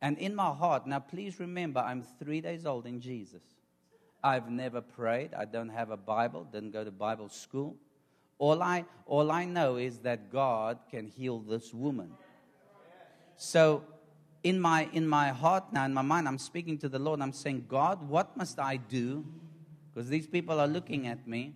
[0.00, 3.42] And in my heart, now please remember, I'm three days old in Jesus.
[4.22, 5.34] I've never prayed.
[5.34, 7.76] I don't have a Bible, didn't go to Bible school.
[8.38, 12.12] All I, all I know is that God can heal this woman.
[13.36, 13.84] So
[14.42, 17.20] in my in my heart now, in my mind, I'm speaking to the Lord.
[17.20, 19.24] I'm saying, God, what must I do?
[19.92, 21.54] Because these people are looking at me.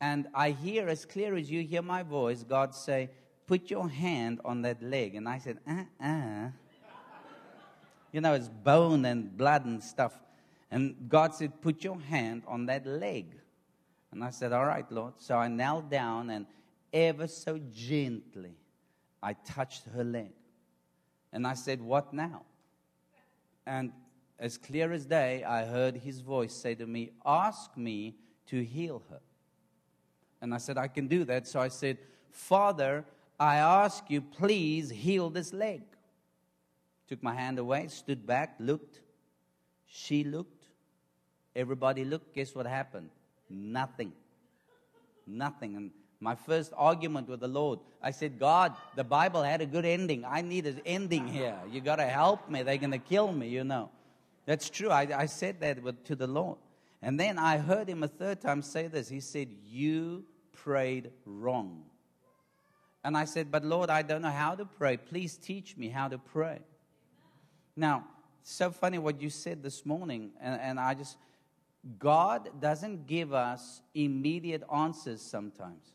[0.00, 3.10] And I hear as clear as you hear my voice, God say,
[3.46, 5.16] Put your hand on that leg.
[5.16, 6.48] And I said, uh uh.
[8.12, 10.12] You know, it's bone and blood and stuff.
[10.70, 13.34] And God said, Put your hand on that leg.
[14.12, 15.14] And I said, All right, Lord.
[15.18, 16.46] So I knelt down and
[16.92, 18.54] ever so gently
[19.22, 20.30] I touched her leg.
[21.32, 22.42] And I said, What now?
[23.66, 23.92] And
[24.38, 28.16] as clear as day, I heard his voice say to me, Ask me
[28.46, 29.20] to heal her.
[30.40, 31.46] And I said, I can do that.
[31.46, 31.98] So I said,
[32.30, 33.04] Father,
[33.38, 35.82] I ask you, please heal this leg.
[37.08, 39.00] Took my hand away, stood back, looked.
[39.86, 40.64] She looked.
[41.54, 42.34] Everybody looked.
[42.34, 43.10] Guess what happened?
[43.48, 44.12] Nothing.
[45.26, 45.76] Nothing.
[45.76, 45.90] And
[46.20, 47.78] my first argument with the Lord.
[48.02, 50.24] I said, God, the Bible had a good ending.
[50.24, 51.56] I need an ending here.
[51.70, 52.62] You got to help me.
[52.62, 53.90] They're going to kill me, you know.
[54.44, 54.90] That's true.
[54.90, 56.58] I, I said that with, to the Lord.
[57.02, 59.08] And then I heard him a third time say this.
[59.08, 61.84] He said, You prayed wrong.
[63.02, 64.98] And I said, But Lord, I don't know how to pray.
[64.98, 66.58] Please teach me how to pray.
[67.76, 68.04] Now,
[68.42, 70.32] so funny what you said this morning.
[70.40, 71.16] And, and I just,
[71.98, 75.94] God doesn't give us immediate answers sometimes.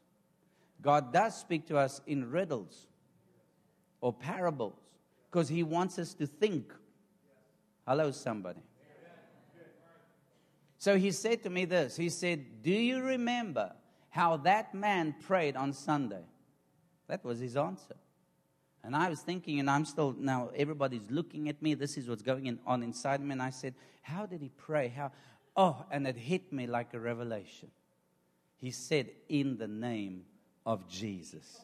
[0.82, 2.88] God does speak to us in riddles
[4.02, 4.80] or parables
[5.32, 6.72] because He wants us to think.
[7.88, 8.62] Hello, somebody.
[10.78, 13.74] So He said to me this He said, Do you remember
[14.10, 16.24] how that man prayed on Sunday?
[17.08, 17.96] That was his answer.
[18.84, 21.74] And I was thinking, and I'm still now, everybody's looking at me.
[21.74, 23.32] This is what's going on inside me.
[23.32, 24.90] And I said, How did he pray?
[24.90, 25.12] How?
[25.58, 27.72] Oh, and it hit me like a revelation.
[28.58, 30.24] He said, In the name
[30.66, 31.62] of Jesus.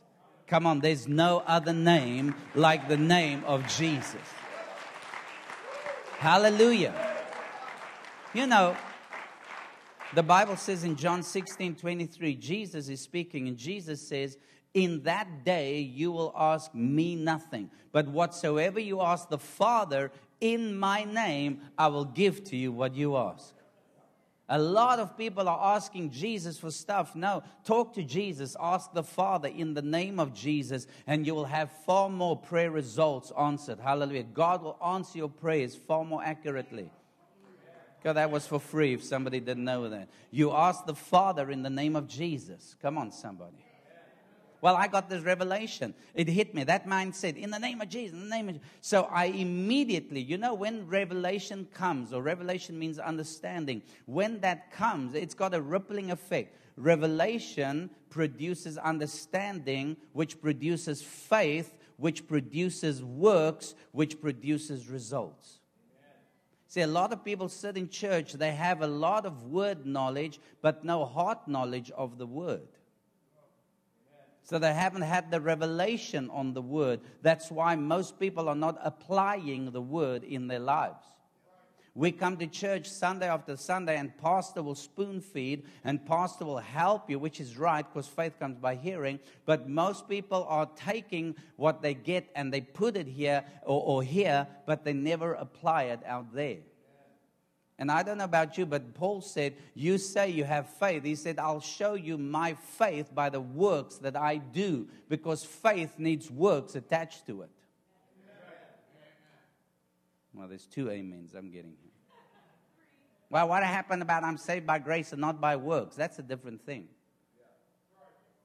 [0.48, 4.22] Come on, there's no other name like the name of Jesus.
[6.18, 6.94] Hallelujah.
[8.34, 8.76] You know,
[10.14, 14.38] the Bible says in John 16 23, Jesus is speaking, and Jesus says,
[14.74, 20.76] In that day you will ask me nothing, but whatsoever you ask the Father in
[20.78, 23.54] my name, I will give to you what you ask.
[24.54, 27.16] A lot of people are asking Jesus for stuff.
[27.16, 28.58] No, talk to Jesus.
[28.60, 32.70] Ask the Father in the name of Jesus, and you will have far more prayer
[32.70, 33.80] results answered.
[33.80, 34.24] Hallelujah.
[34.24, 36.92] God will answer your prayers far more accurately.
[38.04, 40.10] God, that was for free if somebody didn't know that.
[40.32, 42.76] You ask the Father in the name of Jesus.
[42.82, 43.64] Come on, somebody.
[44.62, 45.96] Well, I got this revelation.
[46.14, 46.64] It hit me.
[46.64, 48.70] That mind said, in the name of Jesus, in the name of Jesus.
[48.82, 55.16] So I immediately, you know, when revelation comes, or revelation means understanding, when that comes,
[55.16, 56.56] it's got a rippling effect.
[56.78, 65.60] Revelation produces understanding, which produces faith, which produces works, which produces results.
[66.68, 70.40] See, a lot of people sit in church, they have a lot of word knowledge,
[70.62, 72.68] but no heart knowledge of the word.
[74.52, 77.00] So they haven't had the revelation on the word.
[77.22, 81.06] That's why most people are not applying the word in their lives.
[81.96, 86.58] We come to church Sunday after Sunday, and pastor will spoon feed, and pastor will
[86.58, 89.22] help you, which is right because faith comes by hearing.
[89.46, 94.04] But most people are taking what they get and they put it here or, or
[94.04, 96.58] here, but they never apply it out there.
[97.82, 101.04] And I don't know about you, but Paul said, You say you have faith.
[101.04, 105.96] He said, I'll show you my faith by the works that I do, because faith
[105.98, 107.50] needs works attached to it.
[110.32, 111.92] Well, there's two amens I'm getting here.
[113.32, 115.96] Well, what happened about I'm saved by grace and not by works?
[115.96, 116.88] That's a different thing.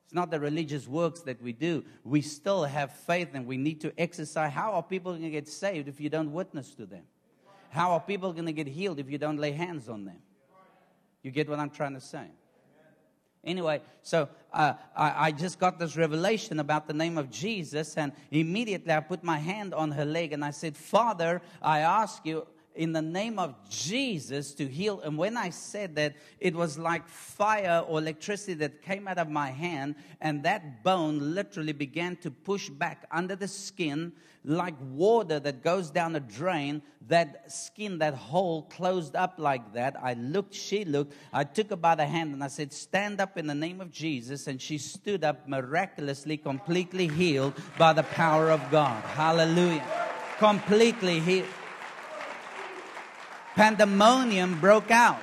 [0.07, 1.84] It's not the religious works that we do.
[2.05, 4.55] We still have faith and we need to exercise.
[4.55, 7.03] How are people going to get saved if you don't witness to them?
[7.77, 10.16] How are people going to get healed if you don't lay hands on them?
[11.22, 12.27] You get what I'm trying to say?
[13.45, 18.12] Anyway, so uh, I, I, just got this revelation about the name of Jesus, and
[18.31, 22.47] immediately I put my hand on her leg and I said, Father, I ask you,
[22.77, 25.01] in the name of Jesus to heal.
[25.01, 29.29] And when I said that, it was like fire or electricity that came out of
[29.29, 34.12] my hand, and that bone literally began to push back under the skin
[34.47, 36.81] like water that goes down a drain.
[37.09, 39.97] That skin, that hole closed up like that.
[40.01, 41.14] I looked, she looked.
[41.33, 43.91] I took her by the hand and I said, Stand up in the name of
[43.91, 44.47] Jesus.
[44.47, 49.03] And she stood up miraculously, completely healed by the power of God.
[49.05, 49.85] Hallelujah.
[50.39, 51.47] Completely healed
[53.57, 55.18] pandemonium broke out.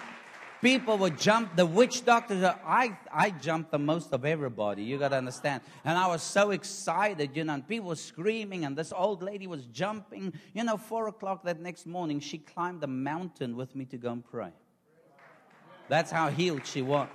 [0.59, 5.17] People would jump, the witch doctors, I, I jumped the most of everybody, you gotta
[5.17, 5.61] understand.
[5.84, 9.45] And I was so excited, you know, and people were screaming, and this old lady
[9.45, 10.34] was jumping.
[10.53, 14.13] You know, four o'clock that next morning, she climbed the mountain with me to go
[14.13, 14.51] and pray.
[15.89, 17.09] That's how healed she was.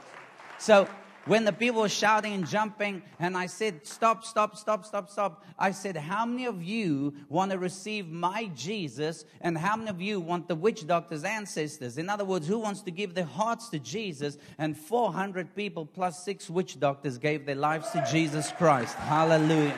[0.58, 0.86] So
[1.28, 5.44] when the people were shouting and jumping, and I said, Stop, stop, stop, stop, stop.
[5.58, 9.26] I said, How many of you want to receive my Jesus?
[9.42, 11.98] And how many of you want the witch doctor's ancestors?
[11.98, 14.38] In other words, who wants to give their hearts to Jesus?
[14.56, 18.94] And 400 people plus six witch doctors gave their lives to Jesus Christ.
[18.96, 19.76] Hallelujah.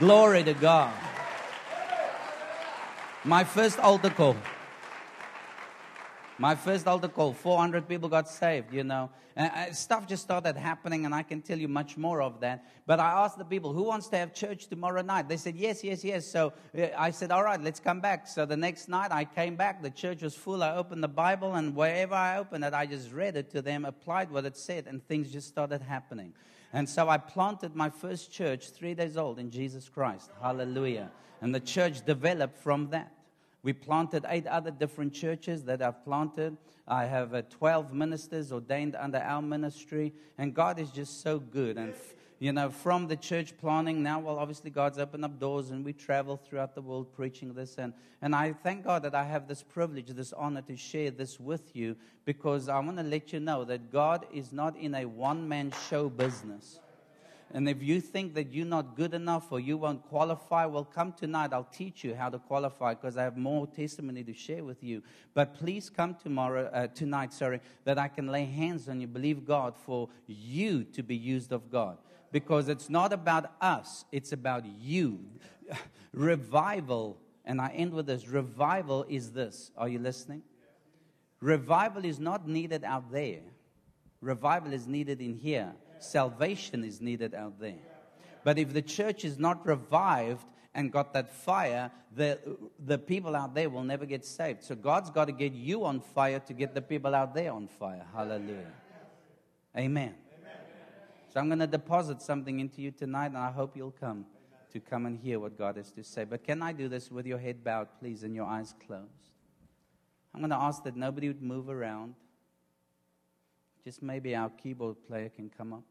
[0.00, 0.92] Glory to God.
[3.22, 4.36] My first altar call.
[6.36, 9.10] My first altar call, 400 people got saved, you know.
[9.36, 12.64] And uh, stuff just started happening, and I can tell you much more of that.
[12.86, 15.28] But I asked the people, who wants to have church tomorrow night?
[15.28, 16.26] They said, yes, yes, yes.
[16.26, 18.26] So uh, I said, all right, let's come back.
[18.26, 19.80] So the next night I came back.
[19.80, 20.62] The church was full.
[20.64, 23.84] I opened the Bible, and wherever I opened it, I just read it to them,
[23.84, 26.32] applied what it said, and things just started happening.
[26.72, 30.30] And so I planted my first church three days old in Jesus Christ.
[30.42, 31.12] Hallelujah.
[31.40, 33.12] And the church developed from that.
[33.64, 36.58] We planted eight other different churches that I've planted.
[36.86, 40.12] I have uh, 12 ministers ordained under our ministry.
[40.36, 41.78] And God is just so good.
[41.78, 45.70] And, f- you know, from the church planting, now, well, obviously, God's opened up doors
[45.70, 47.76] and we travel throughout the world preaching this.
[47.78, 51.40] And, and I thank God that I have this privilege, this honor to share this
[51.40, 51.96] with you
[52.26, 55.72] because I want to let you know that God is not in a one man
[55.88, 56.80] show business.
[57.54, 61.12] And if you think that you're not good enough or you won't qualify, well, come
[61.12, 61.52] tonight.
[61.52, 65.04] I'll teach you how to qualify because I have more testimony to share with you.
[65.34, 69.06] But please come tomorrow, uh, tonight, sorry, that I can lay hands on you.
[69.06, 71.98] Believe God for you to be used of God.
[72.32, 75.20] Because it's not about us, it's about you.
[76.12, 79.70] Revival, and I end with this revival is this.
[79.76, 80.42] Are you listening?
[81.40, 83.42] Revival is not needed out there,
[84.20, 85.72] revival is needed in here
[86.04, 87.82] salvation is needed out there.
[88.44, 92.38] But if the church is not revived and got that fire, the,
[92.78, 94.62] the people out there will never get saved.
[94.62, 97.68] So God's got to get you on fire to get the people out there on
[97.68, 98.04] fire.
[98.12, 98.72] Hallelujah.
[99.76, 100.14] Amen.
[101.32, 104.26] So I'm going to deposit something into you tonight, and I hope you'll come
[104.72, 106.24] to come and hear what God has to say.
[106.24, 109.32] But can I do this with your head bowed, please, and your eyes closed?
[110.34, 112.14] I'm going to ask that nobody would move around.
[113.84, 115.84] Just maybe our keyboard player can come up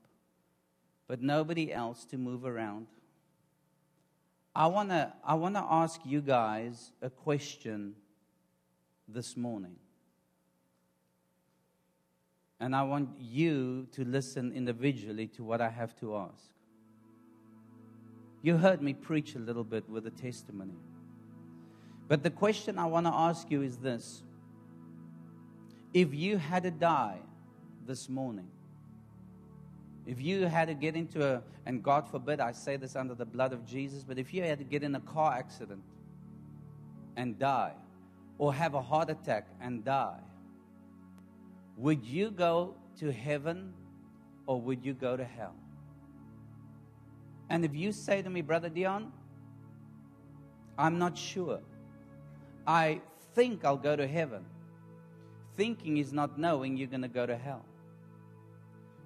[1.08, 2.88] but nobody else to move around.
[4.56, 7.96] I want to I want to ask you guys a question
[9.08, 9.76] this morning.
[12.60, 16.50] And I want you to listen individually to what I have to ask.
[18.42, 20.80] You heard me preach a little bit with a testimony.
[22.08, 24.24] But the question I want to ask you is this
[25.94, 27.20] If you had to die
[27.86, 28.48] this morning,
[30.06, 33.26] if you had to get into a, and God forbid I say this under the
[33.26, 35.84] blood of Jesus, but if you had to get in a car accident
[37.16, 37.74] and die,
[38.38, 40.20] or have a heart attack and die,
[41.78, 43.74] would you go to heaven
[44.46, 45.56] or would you go to hell?
[47.50, 49.12] And if you say to me, Brother Dion,
[50.78, 51.60] I'm not sure.
[52.66, 53.02] I
[53.36, 54.46] think I'll go to heaven.
[55.56, 57.66] Thinking is not knowing you're going to go to hell.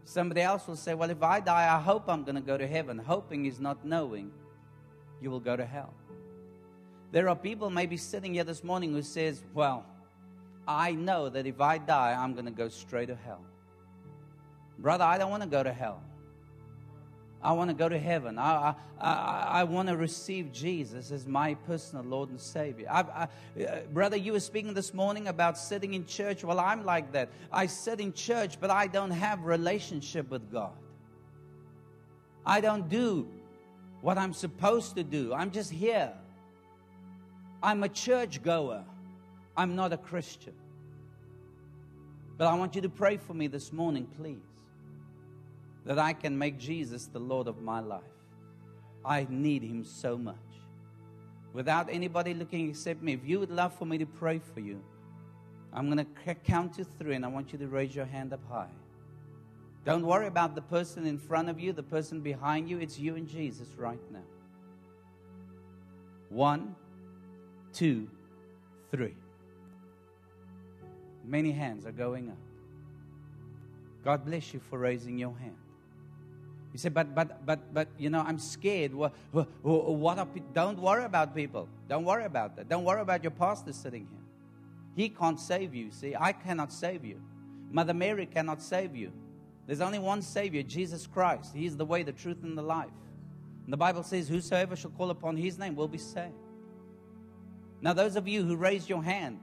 [0.07, 2.65] Somebody else will say, Well, if I die, I hope I'm going to go to
[2.65, 2.97] heaven.
[2.97, 4.31] Hoping is not knowing
[5.21, 5.93] you will go to hell.
[7.11, 9.85] There are people maybe sitting here this morning who says, Well,
[10.65, 13.41] I know that if I die, I'm going to go straight to hell.
[14.79, 16.01] Brother, I don't want to go to hell.
[17.41, 18.39] I want to go to heaven.
[18.39, 22.87] I, I, I, want to receive Jesus as my personal Lord and Savior.
[22.89, 26.43] I, I, uh, brother, you were speaking this morning about sitting in church.
[26.43, 27.29] Well, I'm like that.
[27.51, 30.73] I sit in church, but I don't have relationship with God.
[32.45, 33.27] I don't do
[34.01, 35.33] what I'm supposed to do.
[35.33, 36.13] I'm just here.
[37.61, 38.83] I'm a church goer.
[39.55, 40.53] I'm not a Christian.
[42.37, 44.46] But I want you to pray for me this morning, please,
[45.87, 48.01] that I can make Jesus the Lord of my life.
[49.05, 50.35] I need Him so much.
[51.53, 54.83] Without anybody looking except me, if you would love for me to pray for you,
[55.71, 58.41] I'm going to count to three and I want you to raise your hand up
[58.49, 58.69] high.
[59.85, 62.79] Don't worry about the person in front of you, the person behind you.
[62.79, 64.19] It's you and Jesus right now.
[66.27, 66.75] One,
[67.71, 68.09] two,
[68.91, 69.15] three.
[71.23, 72.37] Many hands are going up.
[74.03, 75.55] God bless you for raising your hand.
[76.77, 78.93] You say, but, but, but, but, you know, I'm scared.
[78.93, 81.67] What, what, what are, don't worry about people.
[81.89, 82.69] Don't worry about that.
[82.69, 84.21] Don't worry about your pastor sitting here.
[84.95, 85.89] He can't save you.
[85.89, 87.19] See, I cannot save you.
[87.71, 89.11] Mother Mary cannot save you.
[89.65, 91.55] There's only one Savior, Jesus Christ.
[91.55, 92.93] He is the way, the truth, and the life.
[93.65, 96.35] And the Bible says, Whosoever shall call upon his name will be saved.
[97.81, 99.39] Now, those of you who raised your hand,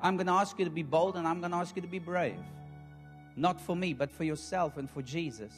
[0.00, 1.88] I'm going to ask you to be bold and I'm going to ask you to
[1.88, 2.42] be brave.
[3.36, 5.52] Not for me, but for yourself and for Jesus.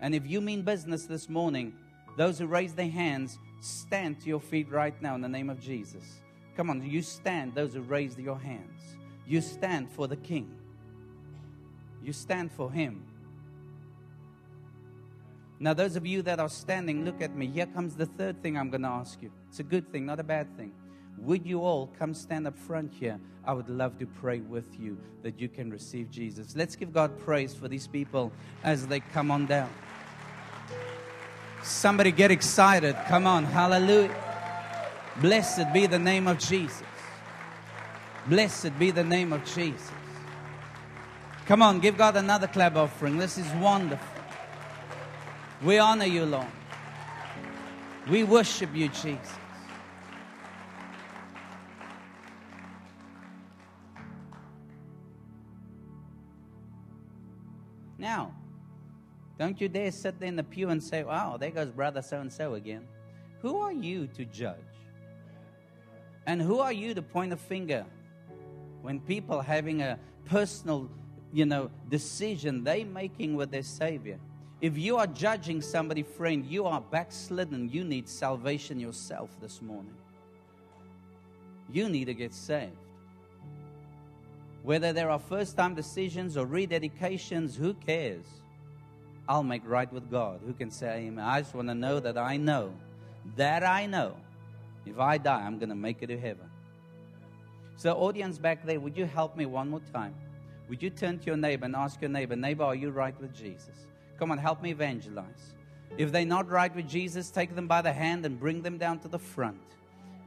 [0.00, 1.74] And if you mean business this morning,
[2.16, 5.60] those who raise their hands, stand to your feet right now in the name of
[5.60, 6.20] Jesus.
[6.56, 8.96] Come on, you stand, those who raised your hands.
[9.26, 10.54] You stand for the King.
[12.02, 13.04] You stand for Him.
[15.62, 17.46] Now, those of you that are standing, look at me.
[17.46, 19.30] Here comes the third thing I'm going to ask you.
[19.50, 20.72] It's a good thing, not a bad thing.
[21.18, 23.20] Would you all come stand up front here?
[23.44, 26.56] I would love to pray with you that you can receive Jesus.
[26.56, 28.32] Let's give God praise for these people
[28.64, 29.70] as they come on down.
[31.62, 32.96] Somebody get excited.
[33.08, 33.44] Come on.
[33.44, 34.14] Hallelujah.
[35.20, 36.82] Blessed be the name of Jesus.
[38.26, 39.90] Blessed be the name of Jesus.
[41.46, 43.18] Come on, give God another clap offering.
[43.18, 44.06] This is wonderful.
[45.62, 46.46] We honor you, Lord.
[48.08, 49.18] We worship you, Jesus.
[57.98, 58.32] Now,
[59.40, 62.20] don't you dare sit there in the pew and say, wow, there goes brother so
[62.20, 62.86] and so again.
[63.40, 64.58] Who are you to judge?
[66.26, 67.86] And who are you to point a finger
[68.82, 70.90] when people having a personal,
[71.32, 74.18] you know, decision they making with their Savior?
[74.60, 77.70] If you are judging somebody, friend, you are backslidden.
[77.70, 79.94] You need salvation yourself this morning.
[81.72, 82.76] You need to get saved.
[84.64, 88.26] Whether there are first time decisions or rededications, who cares?
[89.30, 90.40] I'll make right with God.
[90.44, 91.24] Who can say amen?
[91.24, 92.74] I just want to know that I know,
[93.36, 94.16] that I know,
[94.84, 96.50] if I die, I'm going to make it to heaven.
[97.76, 100.16] So, audience back there, would you help me one more time?
[100.68, 103.32] Would you turn to your neighbor and ask your neighbor, neighbor, are you right with
[103.32, 103.86] Jesus?
[104.18, 105.54] Come on, help me evangelize.
[105.96, 108.98] If they're not right with Jesus, take them by the hand and bring them down
[108.98, 109.60] to the front.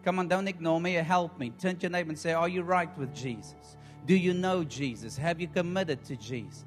[0.06, 1.50] Come on, don't ignore me help me.
[1.60, 3.76] Turn to your neighbor and say, Are you right with Jesus?
[4.06, 5.18] Do you know Jesus?
[5.18, 6.64] Have you committed to Jesus?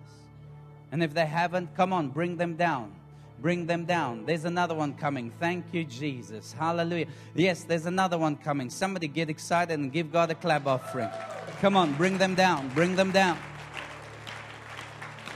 [0.93, 2.93] And if they haven't, come on, bring them down.
[3.41, 4.25] Bring them down.
[4.25, 5.31] There's another one coming.
[5.39, 6.53] Thank you, Jesus.
[6.53, 7.07] Hallelujah.
[7.35, 8.71] Yes, there's another one coming.
[8.71, 11.11] Somebody get excited and give God a clap offering.
[11.61, 12.69] Come on, bring them down.
[12.71, 13.39] Bring them down.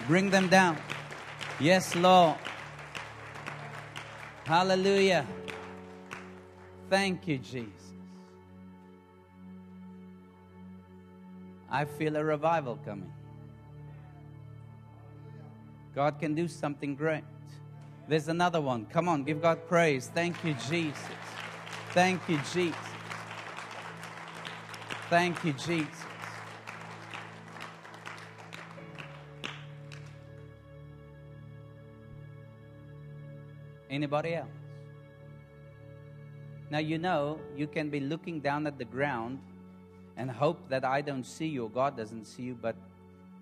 [0.06, 0.78] Bring them down.
[1.58, 2.36] Yes, Lord.
[4.44, 5.26] Hallelujah.
[6.88, 7.68] Thank you, Jesus.
[11.70, 13.12] I feel a revival coming.
[15.94, 17.24] God can do something great.
[18.08, 18.86] There's another one.
[18.86, 20.10] Come on, give God praise.
[20.14, 20.98] Thank you, Jesus.
[21.90, 22.76] Thank you, Jesus.
[25.08, 25.88] Thank you, Jesus.
[33.88, 34.48] Anybody else?
[36.70, 39.40] Now, you know, you can be looking down at the ground
[40.16, 42.76] and hope that I don't see you or God doesn't see you, but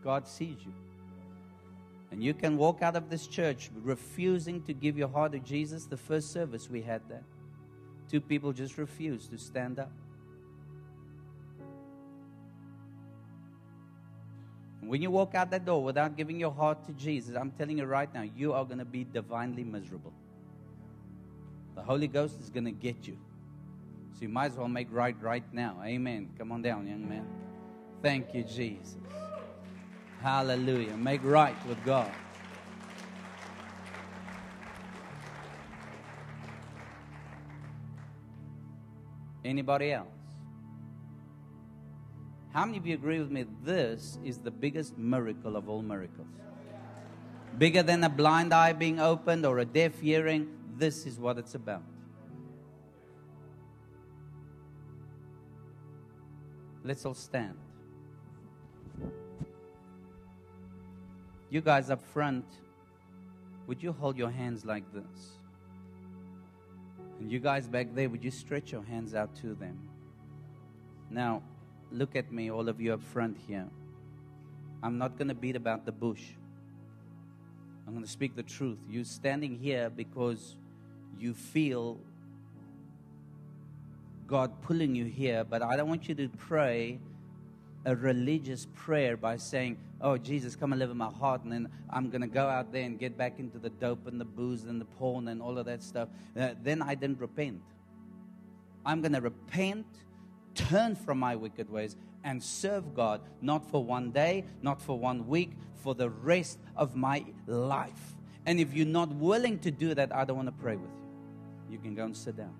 [0.03, 0.73] God sees you.
[2.11, 5.85] And you can walk out of this church refusing to give your heart to Jesus.
[5.85, 7.25] The first service we had there,
[8.11, 9.91] two people just refused to stand up.
[14.81, 17.85] When you walk out that door without giving your heart to Jesus, I'm telling you
[17.85, 20.15] right now, you are going to be divinely miserable.
[21.75, 23.19] The Holy Ghost is going to get you.
[24.15, 25.77] So you might as well make right right now.
[25.85, 26.31] Amen.
[26.39, 27.27] Come on down, young man.
[28.03, 28.97] Thank you, Jesus.
[30.23, 30.97] Hallelujah.
[30.97, 32.11] Make right with God.
[39.45, 40.09] Anybody else?
[42.53, 43.47] How many of you agree with me?
[43.65, 46.27] This is the biggest miracle of all miracles.
[47.57, 50.49] bigger than a blind eye being opened or a deaf hearing.
[50.77, 51.83] This is what it's about.
[56.85, 57.57] Let's all stand.
[61.51, 62.45] You guys up front,
[63.67, 65.39] would you hold your hands like this?
[67.19, 69.89] And you guys back there, would you stretch your hands out to them?
[71.11, 71.43] Now,
[71.91, 73.67] look at me, all of you up front here.
[74.83, 76.23] I'm not going to beat about the bush.
[77.87, 78.79] I'm going to speak the truth.
[78.89, 80.57] You're standing here because
[81.19, 81.99] you feel
[84.27, 87.01] God pulling you here, but I don't want you to pray
[87.85, 91.69] a religious prayer by saying, Oh, Jesus, come and live in my heart, and then
[91.91, 94.65] I'm going to go out there and get back into the dope and the booze
[94.65, 96.09] and the porn and all of that stuff.
[96.39, 97.63] Uh, then I didn't repent.
[98.87, 99.87] I'm going to repent,
[100.55, 105.27] turn from my wicked ways, and serve God, not for one day, not for one
[105.27, 108.15] week, for the rest of my life.
[108.47, 111.73] And if you're not willing to do that, I don't want to pray with you.
[111.73, 112.55] You can go and sit down.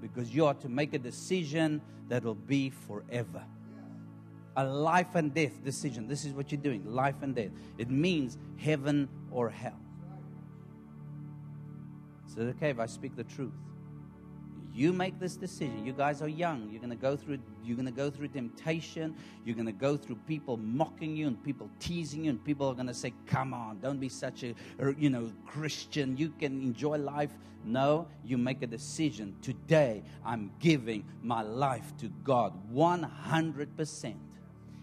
[0.00, 3.42] Because you are to make a decision that will be forever.
[4.56, 6.08] A life and death decision.
[6.08, 7.50] This is what you're doing life and death.
[7.78, 9.78] It means heaven or hell.
[12.26, 13.52] So, okay if I speak the truth?
[14.76, 15.86] You make this decision.
[15.86, 16.68] You guys are young.
[16.70, 19.16] You're going to go through you're going to go through temptation.
[19.42, 22.74] You're going to go through people mocking you and people teasing you and people are
[22.74, 26.18] going to say, "Come on, don't be such a er, you know Christian.
[26.18, 27.30] You can enjoy life."
[27.64, 29.34] No, you make a decision.
[29.40, 34.14] Today, I'm giving my life to God 100%.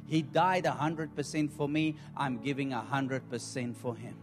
[0.07, 1.95] He died 100% for me.
[2.17, 4.15] I'm giving 100% for him.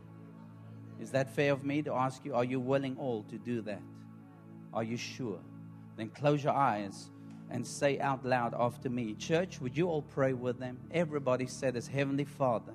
[1.00, 2.34] Is that fair of me to ask you?
[2.34, 3.80] Are you willing all to do that?
[4.74, 5.38] Are you sure?
[6.00, 7.10] Then close your eyes
[7.50, 9.12] and say out loud after me.
[9.16, 10.78] Church, would you all pray with them?
[10.90, 12.72] Everybody said as Heavenly Father,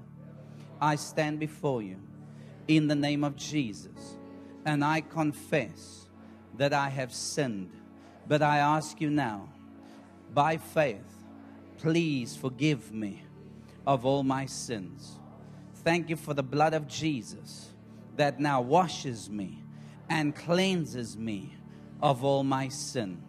[0.80, 1.98] I stand before you
[2.68, 4.20] in the name of Jesus
[4.64, 6.08] and I confess
[6.60, 7.72] that I have sinned.
[8.28, 9.50] But I ask you now,
[10.32, 11.24] by faith,
[11.80, 13.24] please forgive me
[13.88, 15.18] of all my sins.
[15.78, 17.74] Thank you for the blood of Jesus
[18.18, 19.64] that now washes me
[20.12, 21.56] and cleanses me
[22.02, 23.22] of all my sin.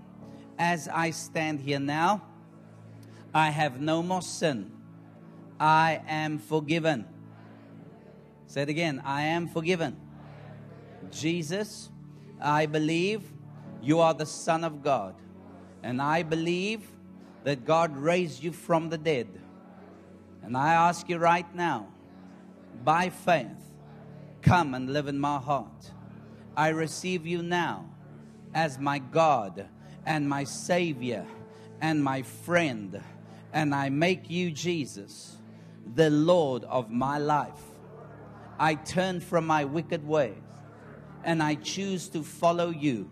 [0.59, 2.23] As I stand here now,
[3.35, 4.73] I have no more sin.
[5.61, 7.07] I am forgiven.
[8.47, 9.97] Say it again I am forgiven.
[11.11, 11.91] Jesus,
[12.41, 13.23] I believe
[13.83, 15.15] you are the Son of God.
[15.83, 16.91] And I believe
[17.45, 19.29] that God raised you from the dead.
[20.43, 21.89] And I ask you right now,
[22.85, 23.73] by faith,
[24.43, 25.93] come and live in my heart.
[26.57, 27.91] I receive you now
[28.57, 29.69] as my God
[30.07, 31.27] and my Savior
[31.83, 33.03] and my friend.
[33.53, 35.37] And I make you, Jesus,
[35.95, 37.61] the Lord of my life.
[38.59, 40.39] I turn from my wicked ways
[41.23, 43.11] and I choose to follow you.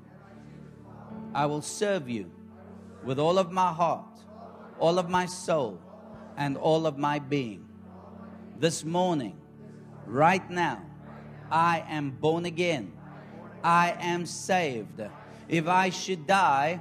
[1.34, 2.30] I will serve you
[3.04, 4.18] with all of my heart,
[4.78, 5.78] all of my soul,
[6.38, 7.68] and all of my being.
[8.58, 9.36] This morning,
[10.06, 10.80] right now,
[11.50, 12.92] I am born again.
[13.62, 15.02] I am saved.
[15.48, 16.80] If I should die,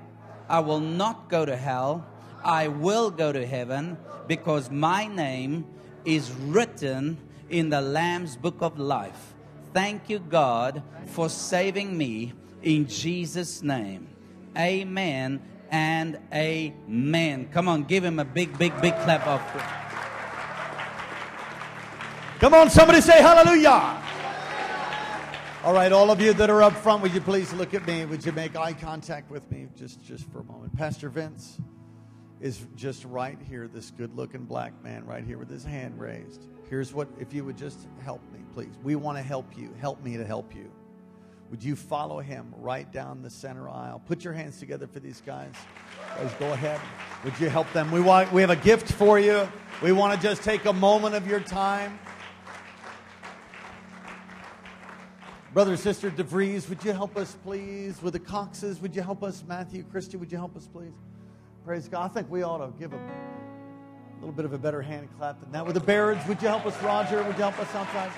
[0.50, 2.06] I will not go to hell.
[2.44, 5.66] I will go to heaven because my name
[6.06, 7.18] is written
[7.50, 9.34] in the Lamb's book of life.
[9.74, 14.08] Thank you, God, for saving me in Jesus' name.
[14.58, 15.42] Amen
[15.72, 17.50] and amen.
[17.52, 19.42] Come on, give him a big, big, big clap of.
[22.40, 24.03] Come on, somebody say hallelujah.
[25.64, 28.04] All right, all of you that are up front, would you please look at me?
[28.04, 30.76] Would you make eye contact with me just, just for a moment?
[30.76, 31.58] Pastor Vince
[32.42, 36.48] is just right here, this good looking black man right here with his hand raised.
[36.70, 38.74] Here's what, if you would just help me, please.
[38.84, 39.74] We want to help you.
[39.80, 40.70] Help me to help you.
[41.50, 44.02] Would you follow him right down the center aisle?
[44.06, 45.54] Put your hands together for these guys.
[46.18, 46.82] Guys, go ahead.
[47.24, 47.90] Would you help them?
[47.90, 49.48] We, want, we have a gift for you.
[49.82, 52.00] We want to just take a moment of your time.
[55.54, 58.02] Brother, and sister DeVries, would you help us, please?
[58.02, 59.44] With the Coxes, would you help us?
[59.48, 60.94] Matthew, Christy, would you help us, please?
[61.64, 62.10] Praise God.
[62.10, 63.00] I think we ought to give a
[64.20, 65.64] little bit of a better hand clap than that.
[65.64, 67.18] With the Barretts, would you help us, Roger?
[67.18, 68.12] Would you help us outside?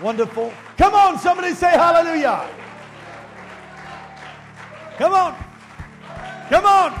[0.00, 0.52] Wonderful.
[0.78, 2.48] Come on, somebody say hallelujah.
[4.96, 5.34] Come on.
[6.48, 6.92] Come on.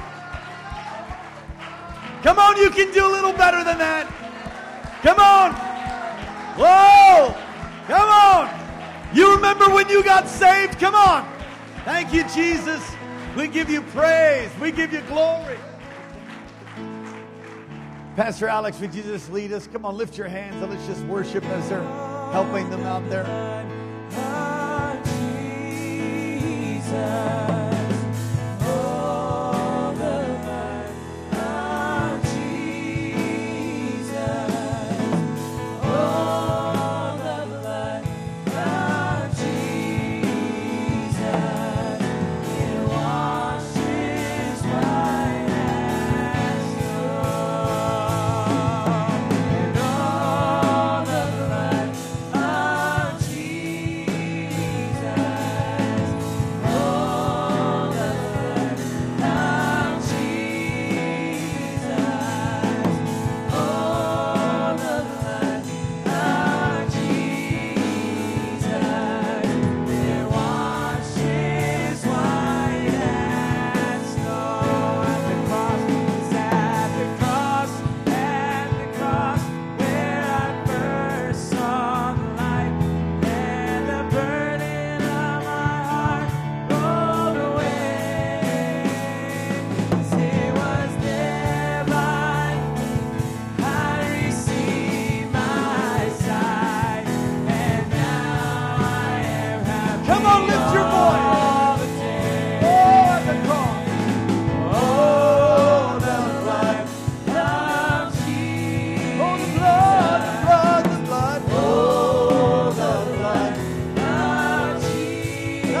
[2.24, 4.12] Come on, you can do a little better than that.
[5.02, 5.52] Come on.
[6.58, 7.32] Whoa.
[7.86, 8.65] Come on.
[9.14, 10.78] You remember when you got saved?
[10.78, 11.28] Come on.
[11.84, 12.82] Thank you, Jesus.
[13.36, 14.50] We give you praise.
[14.60, 15.58] We give you glory.
[18.16, 19.66] Pastor Alex, would you just lead us?
[19.66, 21.82] Come on, lift your hands and let's just worship as they're
[22.32, 23.26] helping them out there.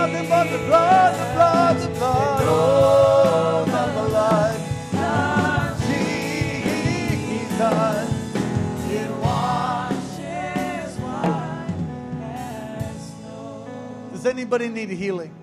[0.06, 2.42] Nothing but the blood, the blood, the blood.
[2.42, 3.64] Oh,
[12.22, 13.66] as snow.
[14.12, 15.34] Does anybody need healing?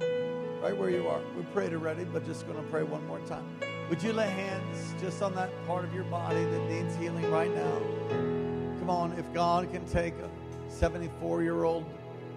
[0.61, 1.19] Right where you are.
[1.35, 3.44] We prayed already, but just going to pray one more time.
[3.90, 7.53] Would you lay hands just on that part of your body that needs healing right
[7.53, 7.81] now?
[8.80, 10.30] Come on, if God can take a
[10.69, 11.84] 74 year old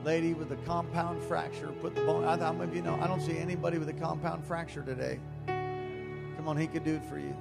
[0.07, 2.25] lady with a compound fracture, put the bone.
[2.25, 2.37] I,
[2.73, 2.97] you know?
[3.03, 5.19] I don't see anybody with a compound fracture today.
[5.47, 7.37] Come on, He could do it for you.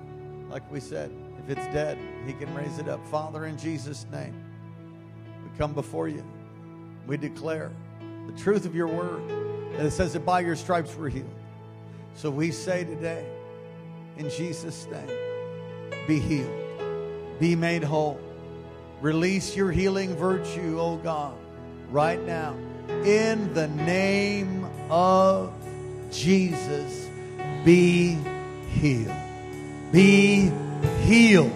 [0.50, 1.12] Like we said,
[1.44, 3.06] if it's dead, He can raise it up.
[3.08, 4.34] Father, in Jesus' name,
[5.44, 6.26] we come before you.
[7.06, 7.72] We declare
[8.26, 9.22] the truth of your word.
[9.78, 11.30] And it says that by your stripes we're healed.
[12.16, 13.28] So we say today,
[14.18, 15.12] in Jesus' name,
[16.08, 18.20] be healed, be made whole.
[19.02, 21.38] Release your healing virtue, oh God,
[21.96, 22.54] right now.
[23.06, 25.54] In the name of
[26.12, 27.10] Jesus,
[27.64, 28.18] be
[28.70, 29.16] healed.
[29.94, 30.52] Be
[31.04, 31.54] healed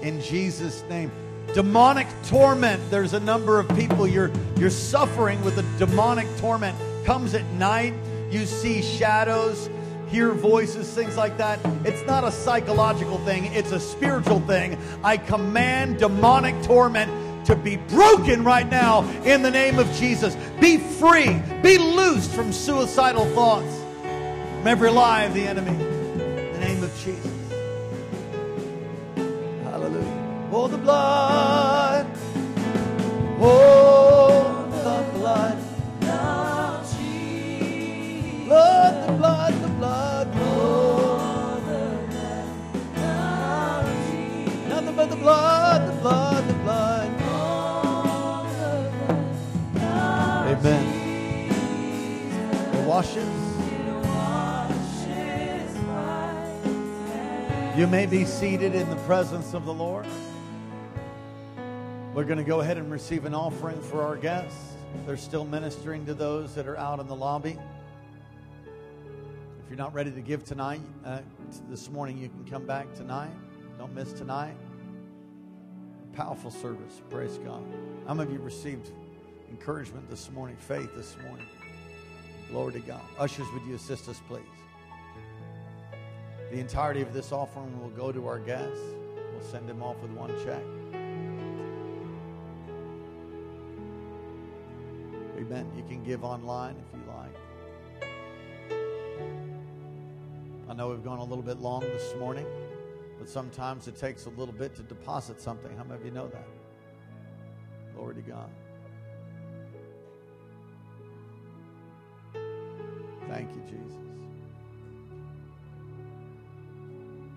[0.00, 1.12] in Jesus' name.
[1.52, 2.80] Demonic torment.
[2.90, 6.74] There's a number of people you're you're suffering with a demonic torment.
[7.04, 7.92] Comes at night,
[8.30, 9.68] you see shadows,
[10.08, 11.60] hear voices, things like that.
[11.84, 14.78] It's not a psychological thing, it's a spiritual thing.
[15.04, 17.10] I command demonic torment
[17.44, 20.36] to be broken right now in the name of Jesus.
[20.60, 25.70] Be free, be loosed from suicidal thoughts, from every lie of the enemy.
[25.70, 27.32] In the name of Jesus.
[29.64, 30.48] Hallelujah.
[30.52, 32.06] Oh, the blood.
[33.40, 34.01] Oh,
[53.02, 53.28] washes.
[57.76, 60.06] You may be seated in the presence of the Lord.
[62.14, 64.74] We're going to go ahead and receive an offering for our guests.
[65.06, 67.58] They're still ministering to those that are out in the lobby.
[69.64, 71.20] If you're not ready to give tonight, uh,
[71.70, 73.32] this morning, you can come back tonight.
[73.78, 74.54] Don't miss tonight.
[76.12, 77.00] Powerful service.
[77.08, 77.64] Praise God.
[78.06, 78.90] How many of you received
[79.50, 81.46] encouragement this morning, faith this morning?
[82.52, 83.00] Glory to God.
[83.18, 84.42] Ushers, would you assist us, please?
[86.50, 88.78] The entirety of this offering will go to our guests.
[89.32, 90.62] We'll send them off with one check.
[95.38, 95.72] Amen.
[95.74, 97.34] You can give online if you like.
[100.68, 102.44] I know we've gone a little bit long this morning,
[103.18, 105.74] but sometimes it takes a little bit to deposit something.
[105.78, 106.46] How many of you know that?
[107.94, 108.50] Glory to God.
[113.54, 113.96] You, Jesus.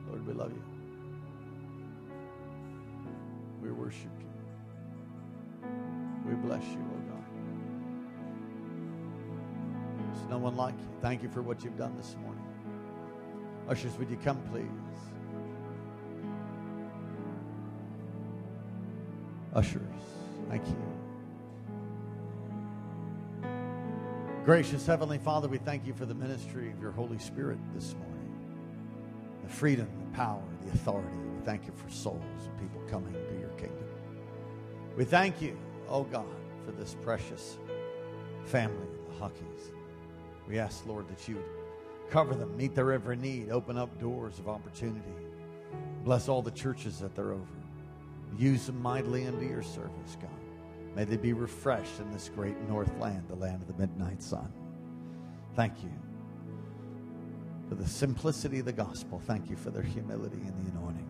[0.08, 0.64] Lord, we love you.
[3.62, 4.26] We worship you.
[6.26, 7.26] We bless you, oh God.
[9.98, 10.88] There's no one like you.
[11.02, 12.44] Thank you for what you've done this morning.
[13.68, 14.66] Ushers, would you come, please?
[19.54, 19.82] Ushers,
[20.50, 20.85] thank you.
[24.46, 28.30] Gracious Heavenly Father, we thank you for the ministry of your Holy Spirit this morning.
[29.42, 31.18] The freedom, the power, the authority.
[31.36, 33.88] We thank you for souls and people coming to your kingdom.
[34.96, 35.58] We thank you,
[35.90, 36.28] oh God,
[36.64, 37.58] for this precious
[38.46, 39.72] family, the Huckies.
[40.48, 44.38] We ask, Lord, that you would cover them, meet their every need, open up doors
[44.38, 45.16] of opportunity.
[46.04, 47.48] Bless all the churches that they're over.
[48.38, 50.45] Use them mightily into your service, God.
[50.96, 54.52] May they be refreshed in this great north land, the land of the midnight sun.
[55.56, 55.92] Thank you
[57.68, 59.20] for the simplicity of the gospel.
[59.26, 61.10] Thank you for their humility and the anointing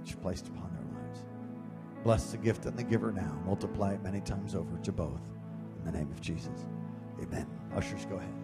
[0.00, 1.24] that you placed upon their lives.
[2.02, 3.40] Bless the gift and the giver now.
[3.46, 5.22] Multiply it many times over to both.
[5.78, 6.66] In the name of Jesus.
[7.22, 7.46] Amen.
[7.76, 8.43] Ushers, go ahead.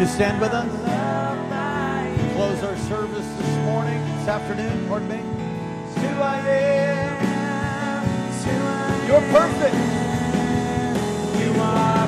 [0.00, 0.64] You stand with us?
[1.50, 2.32] You.
[2.34, 5.16] Close our service this morning, this afternoon, pardon me.
[5.16, 8.30] It's who I am.
[8.30, 9.06] It's who I am.
[9.06, 9.76] You're perfect.
[11.44, 11.99] You are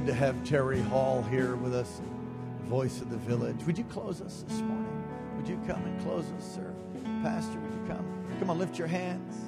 [0.00, 2.00] good to have Terry Hall here with us,
[2.64, 3.56] voice of the village.
[3.66, 5.04] Would you close us this morning?
[5.36, 6.72] Would you come and close us, sir?
[7.22, 8.06] Pastor, would you come?
[8.38, 9.44] Come on, lift your hands.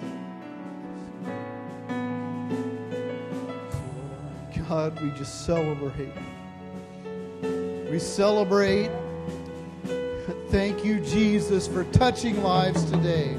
[4.68, 6.12] God, we just celebrate.
[7.90, 8.90] We celebrate.
[10.50, 13.38] Thank you, Jesus, for touching lives today.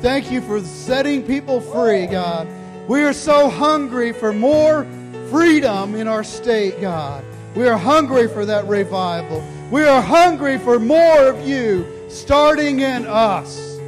[0.00, 2.46] Thank you for setting people free, God.
[2.86, 4.86] We are so hungry for more
[5.32, 7.24] freedom in our state, God.
[7.54, 9.42] We are hungry for that revival.
[9.70, 13.78] We are hungry for more of you starting in us,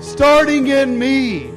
[0.00, 1.50] starting in me.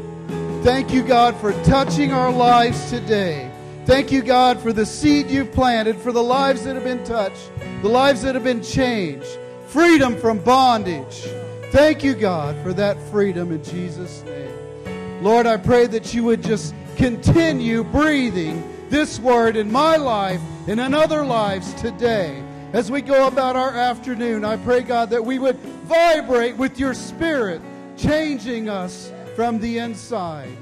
[0.63, 3.49] Thank you, God, for touching our lives today.
[3.85, 7.49] Thank you, God, for the seed you've planted, for the lives that have been touched,
[7.81, 11.25] the lives that have been changed, freedom from bondage.
[11.71, 15.23] Thank you, God, for that freedom in Jesus' name.
[15.23, 20.79] Lord, I pray that you would just continue breathing this word in my life and
[20.79, 22.43] in other lives today.
[22.73, 26.93] As we go about our afternoon, I pray, God, that we would vibrate with your
[26.93, 27.61] spirit,
[27.97, 30.55] changing us from the inside.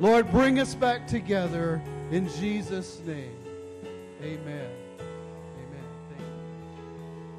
[0.00, 3.36] Lord, bring us back together in Jesus' name.
[4.22, 4.70] Amen.
[4.98, 6.26] Amen.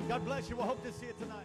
[0.07, 0.55] God bless you.
[0.55, 1.40] We'll hope to see you tonight.